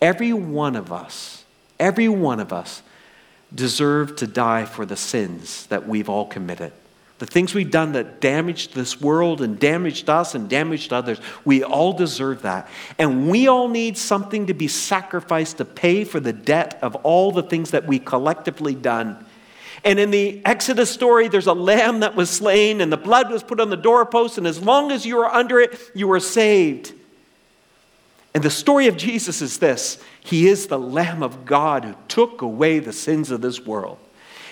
Every 0.00 0.32
one 0.32 0.76
of 0.76 0.92
us, 0.92 1.44
every 1.78 2.08
one 2.08 2.40
of 2.40 2.52
us, 2.52 2.82
deserve 3.54 4.16
to 4.16 4.26
die 4.26 4.64
for 4.64 4.86
the 4.86 4.96
sins 4.96 5.66
that 5.66 5.86
we've 5.86 6.08
all 6.08 6.26
committed. 6.26 6.72
The 7.18 7.26
things 7.26 7.52
we've 7.52 7.70
done 7.70 7.92
that 7.92 8.20
damaged 8.20 8.74
this 8.74 8.98
world 8.98 9.42
and 9.42 9.58
damaged 9.58 10.08
us 10.08 10.34
and 10.34 10.48
damaged 10.48 10.90
others, 10.90 11.20
we 11.44 11.62
all 11.62 11.92
deserve 11.92 12.42
that. 12.42 12.66
And 12.98 13.28
we 13.28 13.46
all 13.46 13.68
need 13.68 13.98
something 13.98 14.46
to 14.46 14.54
be 14.54 14.68
sacrificed 14.68 15.58
to 15.58 15.66
pay 15.66 16.04
for 16.04 16.18
the 16.18 16.32
debt 16.32 16.78
of 16.80 16.96
all 16.96 17.30
the 17.30 17.42
things 17.42 17.72
that 17.72 17.86
we 17.86 17.98
collectively 17.98 18.74
done. 18.74 19.26
And 19.84 19.98
in 19.98 20.10
the 20.10 20.40
Exodus 20.46 20.90
story, 20.90 21.28
there's 21.28 21.46
a 21.46 21.52
lamb 21.52 22.00
that 22.00 22.16
was 22.16 22.30
slain, 22.30 22.80
and 22.80 22.90
the 22.90 22.96
blood 22.96 23.30
was 23.30 23.42
put 23.42 23.60
on 23.60 23.68
the 23.68 23.76
doorpost, 23.76 24.38
and 24.38 24.46
as 24.46 24.62
long 24.62 24.90
as 24.90 25.04
you 25.04 25.16
were 25.16 25.28
under 25.28 25.60
it, 25.60 25.78
you 25.94 26.08
were 26.08 26.20
saved. 26.20 26.94
And 28.34 28.44
the 28.44 28.50
story 28.50 28.86
of 28.86 28.96
Jesus 28.96 29.42
is 29.42 29.58
this 29.58 29.98
He 30.20 30.48
is 30.48 30.66
the 30.66 30.78
Lamb 30.78 31.22
of 31.22 31.44
God 31.44 31.84
who 31.84 31.94
took 32.08 32.42
away 32.42 32.78
the 32.78 32.92
sins 32.92 33.30
of 33.30 33.40
this 33.40 33.60
world. 33.60 33.98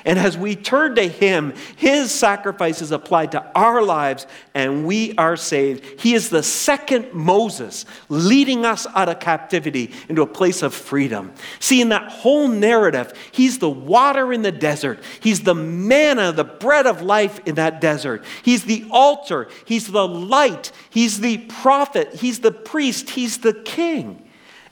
And 0.09 0.19
as 0.19 0.39
we 0.39 0.57
turn 0.57 0.95
to 0.95 1.07
Him, 1.07 1.53
His 1.77 2.11
sacrifice 2.11 2.81
is 2.81 2.93
applied 2.93 3.33
to 3.33 3.45
our 3.55 3.83
lives 3.83 4.27
and 4.55 4.87
we 4.87 5.15
are 5.19 5.37
saved. 5.37 6.01
He 6.01 6.15
is 6.15 6.31
the 6.31 6.43
second 6.43 7.13
Moses 7.13 7.85
leading 8.09 8.65
us 8.65 8.87
out 8.95 9.11
of 9.11 9.21
captivity 9.21 9.93
into 10.09 10.23
a 10.23 10.27
place 10.27 10.63
of 10.63 10.73
freedom. 10.73 11.35
See, 11.61 11.83
in 11.83 11.91
that 11.91 12.11
whole 12.11 12.49
narrative, 12.49 13.13
He's 13.33 13.59
the 13.59 13.69
water 13.69 14.33
in 14.33 14.41
the 14.41 14.51
desert, 14.51 15.01
He's 15.21 15.41
the 15.41 15.55
manna, 15.55 16.33
the 16.33 16.43
bread 16.43 16.87
of 16.87 17.03
life 17.03 17.41
in 17.45 17.57
that 17.57 17.83
desert. 17.83 18.25
He's 18.43 18.65
the 18.65 18.87
altar, 18.91 19.49
He's 19.67 19.89
the 19.89 20.09
light, 20.09 20.73
He's 20.89 21.21
the 21.21 21.37
prophet, 21.37 22.15
He's 22.15 22.39
the 22.39 22.53
priest, 22.53 23.11
He's 23.11 23.37
the 23.37 23.53
king. 23.53 24.27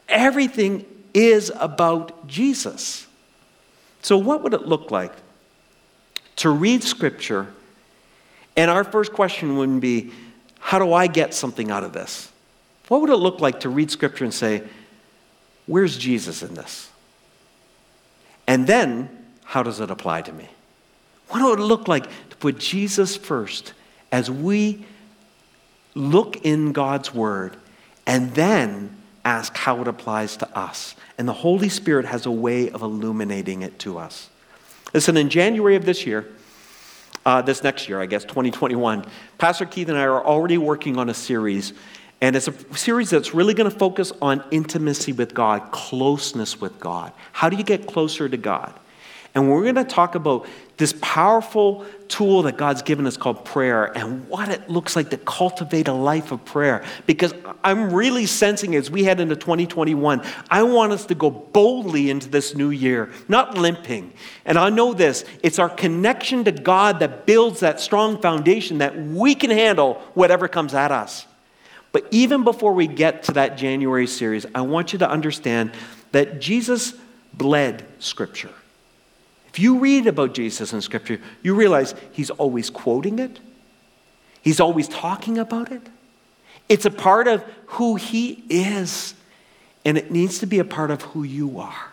Everything 0.09 0.87
is 1.13 1.53
about 1.57 2.27
Jesus. 2.27 3.07
So, 4.01 4.17
what 4.17 4.43
would 4.43 4.55
it 4.55 4.63
look 4.63 4.91
like 4.91 5.13
to 6.37 6.51
read 6.51 6.83
Scripture? 6.83 7.49
And 8.57 8.71
our 8.71 8.85
first 8.85 9.13
question 9.13 9.57
wouldn't 9.57 9.81
be, 9.81 10.13
How 10.59 10.79
do 10.79 10.93
I 10.93 11.07
get 11.07 11.35
something 11.35 11.71
out 11.71 11.85
of 11.85 11.93
this? 11.93 12.31
What 12.89 13.01
would 13.01 13.11
it 13.11 13.17
look 13.17 13.41
like 13.41 13.61
to 13.61 13.69
read 13.69 13.91
Scripture 13.91 14.25
and 14.25 14.33
say, 14.33 14.63
Where's 15.67 15.99
Jesus 15.99 16.43
in 16.43 16.55
this? 16.55 16.91
And 18.47 18.67
then, 18.67 19.11
how 19.45 19.63
does 19.63 19.81
it 19.81 19.91
apply 19.91 20.23
to 20.23 20.33
me? 20.33 20.49
What 21.29 21.43
would 21.43 21.59
it 21.59 21.63
look 21.63 21.89
like 21.89 22.05
to 22.31 22.37
put 22.37 22.59
Jesus 22.59 23.17
first 23.17 23.73
as 24.13 24.31
we 24.31 24.85
look 25.95 26.45
in 26.45 26.73
God's 26.73 27.13
Word 27.13 27.57
and 28.07 28.33
then 28.35 28.97
ask 29.25 29.57
how 29.57 29.81
it 29.81 29.89
applies 29.89 30.37
to 30.39 30.59
us? 30.59 30.95
And 31.19 31.27
the 31.27 31.33
Holy 31.33 31.69
Spirit 31.69 32.07
has 32.07 32.27
a 32.27 32.31
way 32.31 32.71
of 32.71 32.83
illuminating 32.83 33.63
it 33.63 33.79
to 33.81 33.99
us. 33.99 34.31
Listen, 34.95 35.17
in 35.17 35.29
January 35.29 35.77
of 35.77 35.85
this 35.85 36.07
year, 36.07 36.29
uh, 37.25 37.43
this 37.43 37.63
next 37.63 37.89
year, 37.89 38.01
I 38.01 38.07
guess, 38.07 38.25
2021, 38.25 39.05
Pastor 39.37 39.67
Keith 39.67 39.89
and 39.89 39.99
I 39.99 40.03
are 40.03 40.25
already 40.25 40.59
working 40.59 40.97
on 40.97 41.11
a 41.11 41.15
series. 41.15 41.73
And 42.21 42.35
it's 42.35 42.49
a 42.49 42.77
series 42.77 43.11
that's 43.11 43.35
really 43.35 43.53
going 43.53 43.71
to 43.71 43.77
focus 43.77 44.13
on 44.23 44.43
intimacy 44.51 45.13
with 45.13 45.35
God, 45.35 45.71
closeness 45.73 46.61
with 46.61 46.79
God. 46.81 47.13
How 47.33 47.49
do 47.49 47.57
you 47.57 47.65
get 47.65 47.87
closer 47.87 48.29
to 48.29 48.37
God? 48.37 48.73
And 49.37 49.51
we're 49.51 49.65
going 49.65 49.75
to 49.75 49.85
talk 49.85 50.15
about 50.15 50.47
this 50.79 50.95
powerful 51.03 51.85
tool 52.09 52.45
that 52.45 52.57
God's 52.57 52.81
given 52.81 53.07
us 53.07 53.19
called 53.19 53.45
prayer 53.45 53.85
and 53.95 54.27
what 54.31 54.49
it 54.49 54.71
looks 54.71 54.97
like 54.97 55.11
to 55.11 55.19
cultivate 55.19 55.89
a 55.89 55.93
life 55.93 56.33
of 56.33 56.43
prayer. 56.47 56.83
Because 57.05 57.35
I'm 57.63 57.93
really 57.93 58.25
sensing 58.25 58.75
as 58.75 58.91
we 58.91 59.05
head 59.05 59.21
into 59.21 59.37
2021, 59.37 60.23
I 60.51 60.63
want 60.63 60.93
us 60.93 61.05
to 61.07 61.15
go 61.15 61.29
boldly 61.29 62.09
into 62.09 62.31
this 62.31 62.55
new 62.55 62.71
year, 62.71 63.13
not 63.29 63.59
limping. 63.59 64.15
And 64.47 64.57
I 64.57 64.71
know 64.71 64.95
this 64.95 65.27
it's 65.43 65.59
our 65.59 65.69
connection 65.69 66.45
to 66.45 66.53
God 66.53 67.01
that 67.01 67.27
builds 67.27 67.61
that 67.61 67.79
strong 67.79 68.23
foundation 68.23 68.79
that 68.79 68.97
we 68.97 69.35
can 69.35 69.51
handle 69.51 70.01
whatever 70.15 70.49
comes 70.49 70.73
at 70.73 70.91
us. 70.91 71.27
But 71.93 72.07
even 72.11 72.43
before 72.43 72.73
we 72.73 72.87
get 72.87 73.25
to 73.25 73.33
that 73.33 73.59
January 73.59 74.07
series, 74.07 74.47
I 74.55 74.63
want 74.63 74.95
you 74.95 74.99
to 75.01 75.11
understand 75.11 75.73
that 76.13 76.41
Jesus 76.41 76.95
bled 77.35 77.85
Scripture. 77.99 78.55
If 79.57 79.61
you 79.61 79.79
read 79.79 80.07
about 80.07 80.35
Jesus 80.35 80.75
in 80.75 80.83
Scripture, 80.83 81.19
you 81.43 81.55
realize 81.55 81.95
he's 82.13 82.29
always 82.29 82.69
quoting 82.69 83.19
it, 83.19 83.41
he's 84.43 84.61
always 84.61 84.87
talking 84.87 85.39
about 85.39 85.73
it. 85.73 85.81
It's 86.69 86.85
a 86.85 86.91
part 86.91 87.27
of 87.27 87.43
who 87.69 87.95
he 87.95 88.45
is, 88.51 89.15
and 89.83 89.97
it 89.97 90.11
needs 90.11 90.41
to 90.41 90.47
be 90.47 90.59
a 90.59 90.65
part 90.65 90.91
of 90.91 91.01
who 91.01 91.23
you 91.23 91.59
are. 91.59 91.87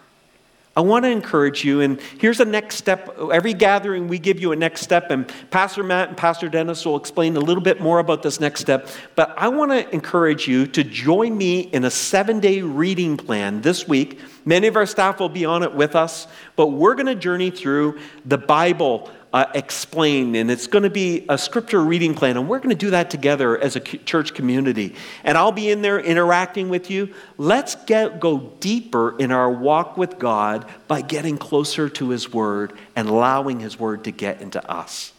I 0.75 0.81
want 0.81 1.05
to 1.05 1.09
encourage 1.09 1.63
you, 1.63 1.81
and 1.81 2.01
here's 2.17 2.39
a 2.39 2.45
next 2.45 2.77
step. 2.77 3.15
Every 3.31 3.53
gathering, 3.53 4.07
we 4.07 4.17
give 4.17 4.39
you 4.39 4.53
a 4.53 4.55
next 4.55 4.81
step, 4.81 5.11
and 5.11 5.31
Pastor 5.51 5.83
Matt 5.83 6.09
and 6.09 6.17
Pastor 6.17 6.49
Dennis 6.49 6.83
will 6.83 6.95
explain 6.95 7.37
a 7.37 7.39
little 7.39 7.61
bit 7.61 7.79
more 7.79 7.99
about 7.99 8.23
this 8.23 8.39
next 8.39 8.61
step. 8.61 8.87
But 9.15 9.35
I 9.37 9.49
want 9.49 9.71
to 9.71 9.87
encourage 9.93 10.47
you 10.47 10.65
to 10.65 10.83
join 10.83 11.37
me 11.37 11.59
in 11.59 11.85
a 11.85 11.91
seven 11.91 12.39
day 12.39 12.63
reading 12.63 13.17
plan 13.17 13.61
this 13.61 13.87
week. 13.87 14.19
Many 14.45 14.65
of 14.65 14.75
our 14.75 14.87
staff 14.87 15.19
will 15.19 15.29
be 15.29 15.45
on 15.45 15.61
it 15.61 15.75
with 15.75 15.95
us, 15.95 16.25
but 16.55 16.67
we're 16.67 16.95
going 16.95 17.05
to 17.05 17.15
journey 17.15 17.51
through 17.51 17.99
the 18.25 18.39
Bible 18.39 19.11
uh, 19.33 19.47
explain, 19.55 20.35
and 20.35 20.51
it's 20.51 20.67
going 20.67 20.83
to 20.83 20.91
be 20.91 21.25
a 21.27 21.39
scripture 21.39 21.81
reading 21.81 22.13
plan, 22.13 22.37
and 22.37 22.47
we're 22.47 22.59
going 22.59 22.69
to 22.69 22.75
do 22.75 22.91
that 22.91 23.09
together 23.09 23.57
as 23.57 23.75
a 23.75 23.79
church 23.79 24.35
community. 24.35 24.95
And 25.23 25.35
I'll 25.35 25.51
be 25.51 25.71
in 25.71 25.81
there 25.81 25.99
interacting 25.99 26.69
with 26.69 26.91
you. 26.91 27.11
Let's 27.39 27.73
get, 27.73 28.19
go 28.19 28.53
deeper 28.59 29.17
in 29.17 29.31
our 29.31 29.49
walk 29.49 29.97
with 29.97 30.19
God 30.19 30.67
by 30.87 31.01
getting 31.01 31.39
closer 31.39 31.89
to 31.89 32.09
His 32.09 32.31
Word 32.31 32.73
and 32.95 33.09
allowing 33.09 33.59
His 33.59 33.79
Word 33.79 34.03
to 34.03 34.11
get 34.11 34.39
into 34.39 34.63
us. 34.69 35.11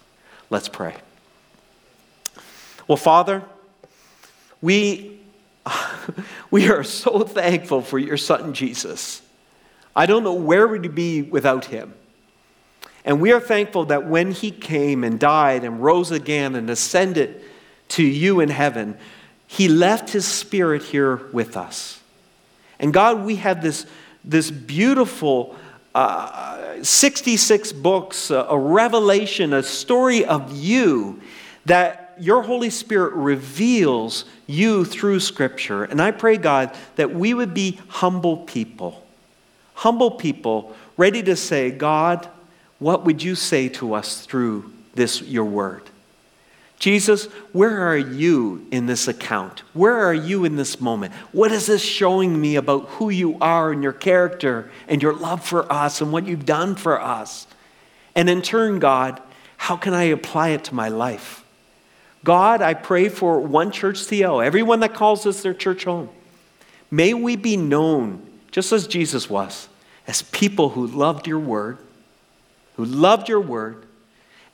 Let's 0.48 0.68
pray. 0.68 0.94
Well, 2.86 2.96
Father, 2.96 3.42
we, 4.62 5.18
we 6.52 6.68
are 6.68 6.84
so 6.84 7.24
thankful 7.24 7.82
for 7.82 7.98
your 7.98 8.16
Son, 8.16 8.54
Jesus. 8.54 9.22
I 9.96 10.06
don't 10.06 10.22
know 10.22 10.34
where 10.34 10.68
we'd 10.68 10.94
be 10.94 11.22
without 11.22 11.64
him. 11.64 11.94
And 13.04 13.20
we 13.20 13.32
are 13.32 13.40
thankful 13.40 13.86
that 13.86 14.06
when 14.06 14.32
he 14.32 14.50
came 14.50 15.04
and 15.04 15.20
died 15.20 15.64
and 15.64 15.82
rose 15.82 16.10
again 16.10 16.54
and 16.54 16.70
ascended 16.70 17.42
to 17.88 18.02
you 18.02 18.40
in 18.40 18.48
heaven, 18.48 18.96
he 19.46 19.68
left 19.68 20.10
his 20.10 20.26
spirit 20.26 20.82
here 20.82 21.16
with 21.32 21.56
us. 21.56 22.00
And 22.78 22.92
God, 22.92 23.24
we 23.24 23.36
have 23.36 23.62
this, 23.62 23.86
this 24.24 24.50
beautiful 24.50 25.54
uh, 25.94 26.82
66 26.82 27.72
books, 27.72 28.30
uh, 28.30 28.46
a 28.48 28.58
revelation, 28.58 29.52
a 29.52 29.62
story 29.62 30.24
of 30.24 30.56
you 30.56 31.20
that 31.66 32.14
your 32.18 32.42
Holy 32.42 32.70
Spirit 32.70 33.12
reveals 33.14 34.24
you 34.46 34.84
through 34.84 35.20
Scripture. 35.20 35.84
And 35.84 36.00
I 36.00 36.10
pray, 36.10 36.36
God, 36.36 36.76
that 36.96 37.14
we 37.14 37.34
would 37.34 37.54
be 37.54 37.80
humble 37.88 38.38
people, 38.38 39.04
humble 39.74 40.12
people 40.12 40.74
ready 40.96 41.22
to 41.22 41.36
say, 41.36 41.70
God, 41.70 42.28
what 42.84 43.06
would 43.06 43.22
you 43.22 43.34
say 43.34 43.66
to 43.66 43.94
us 43.94 44.26
through 44.26 44.70
this, 44.92 45.22
your 45.22 45.46
word? 45.46 45.88
Jesus, 46.78 47.24
where 47.54 47.80
are 47.88 47.96
you 47.96 48.66
in 48.70 48.84
this 48.84 49.08
account? 49.08 49.60
Where 49.72 50.06
are 50.06 50.12
you 50.12 50.44
in 50.44 50.56
this 50.56 50.82
moment? 50.82 51.14
What 51.32 51.50
is 51.50 51.64
this 51.64 51.80
showing 51.80 52.38
me 52.38 52.56
about 52.56 52.86
who 52.88 53.08
you 53.08 53.38
are 53.40 53.72
and 53.72 53.82
your 53.82 53.94
character 53.94 54.70
and 54.86 55.02
your 55.02 55.14
love 55.14 55.42
for 55.42 55.72
us 55.72 56.02
and 56.02 56.12
what 56.12 56.26
you've 56.26 56.44
done 56.44 56.74
for 56.74 57.00
us? 57.00 57.46
And 58.14 58.28
in 58.28 58.42
turn, 58.42 58.80
God, 58.80 59.18
how 59.56 59.78
can 59.78 59.94
I 59.94 60.02
apply 60.02 60.50
it 60.50 60.64
to 60.64 60.74
my 60.74 60.90
life? 60.90 61.42
God, 62.22 62.60
I 62.60 62.74
pray 62.74 63.08
for 63.08 63.40
One 63.40 63.70
Church 63.70 63.96
CL, 63.96 64.42
everyone 64.42 64.80
that 64.80 64.92
calls 64.92 65.24
us 65.24 65.42
their 65.42 65.54
church 65.54 65.84
home. 65.84 66.10
May 66.90 67.14
we 67.14 67.36
be 67.36 67.56
known, 67.56 68.28
just 68.50 68.72
as 68.72 68.86
Jesus 68.86 69.30
was, 69.30 69.70
as 70.06 70.20
people 70.20 70.68
who 70.68 70.86
loved 70.86 71.26
your 71.26 71.40
word, 71.40 71.78
who 72.76 72.84
loved 72.84 73.28
your 73.28 73.40
word, 73.40 73.86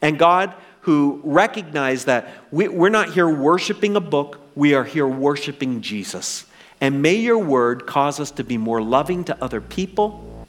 and 0.03 0.19
God, 0.19 0.55
who 0.83 1.21
recognized 1.25 2.07
that 2.07 2.29
we, 2.51 2.69
we're 2.69 2.89
not 2.89 3.13
here 3.13 3.29
worshiping 3.29 3.97
a 3.97 4.01
book, 4.01 4.41
we 4.55 4.75
are 4.75 4.85
here 4.85 5.07
worshiping 5.07 5.81
Jesus. 5.81 6.47
And 6.81 7.03
may 7.03 7.15
your 7.17 7.39
word 7.39 7.87
cause 7.87 8.19
us 8.21 8.31
to 8.33 8.45
be 8.45 8.57
more 8.57 8.81
loving 8.81 9.25
to 9.25 9.45
other 9.45 9.61
people 9.61 10.47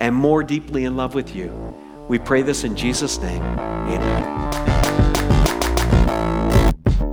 and 0.00 0.14
more 0.14 0.42
deeply 0.42 0.84
in 0.84 0.96
love 0.96 1.14
with 1.14 1.34
you. 1.34 1.74
We 2.08 2.18
pray 2.18 2.42
this 2.42 2.64
in 2.64 2.76
Jesus' 2.76 3.18
name. 3.18 3.42
Amen. 3.42 4.75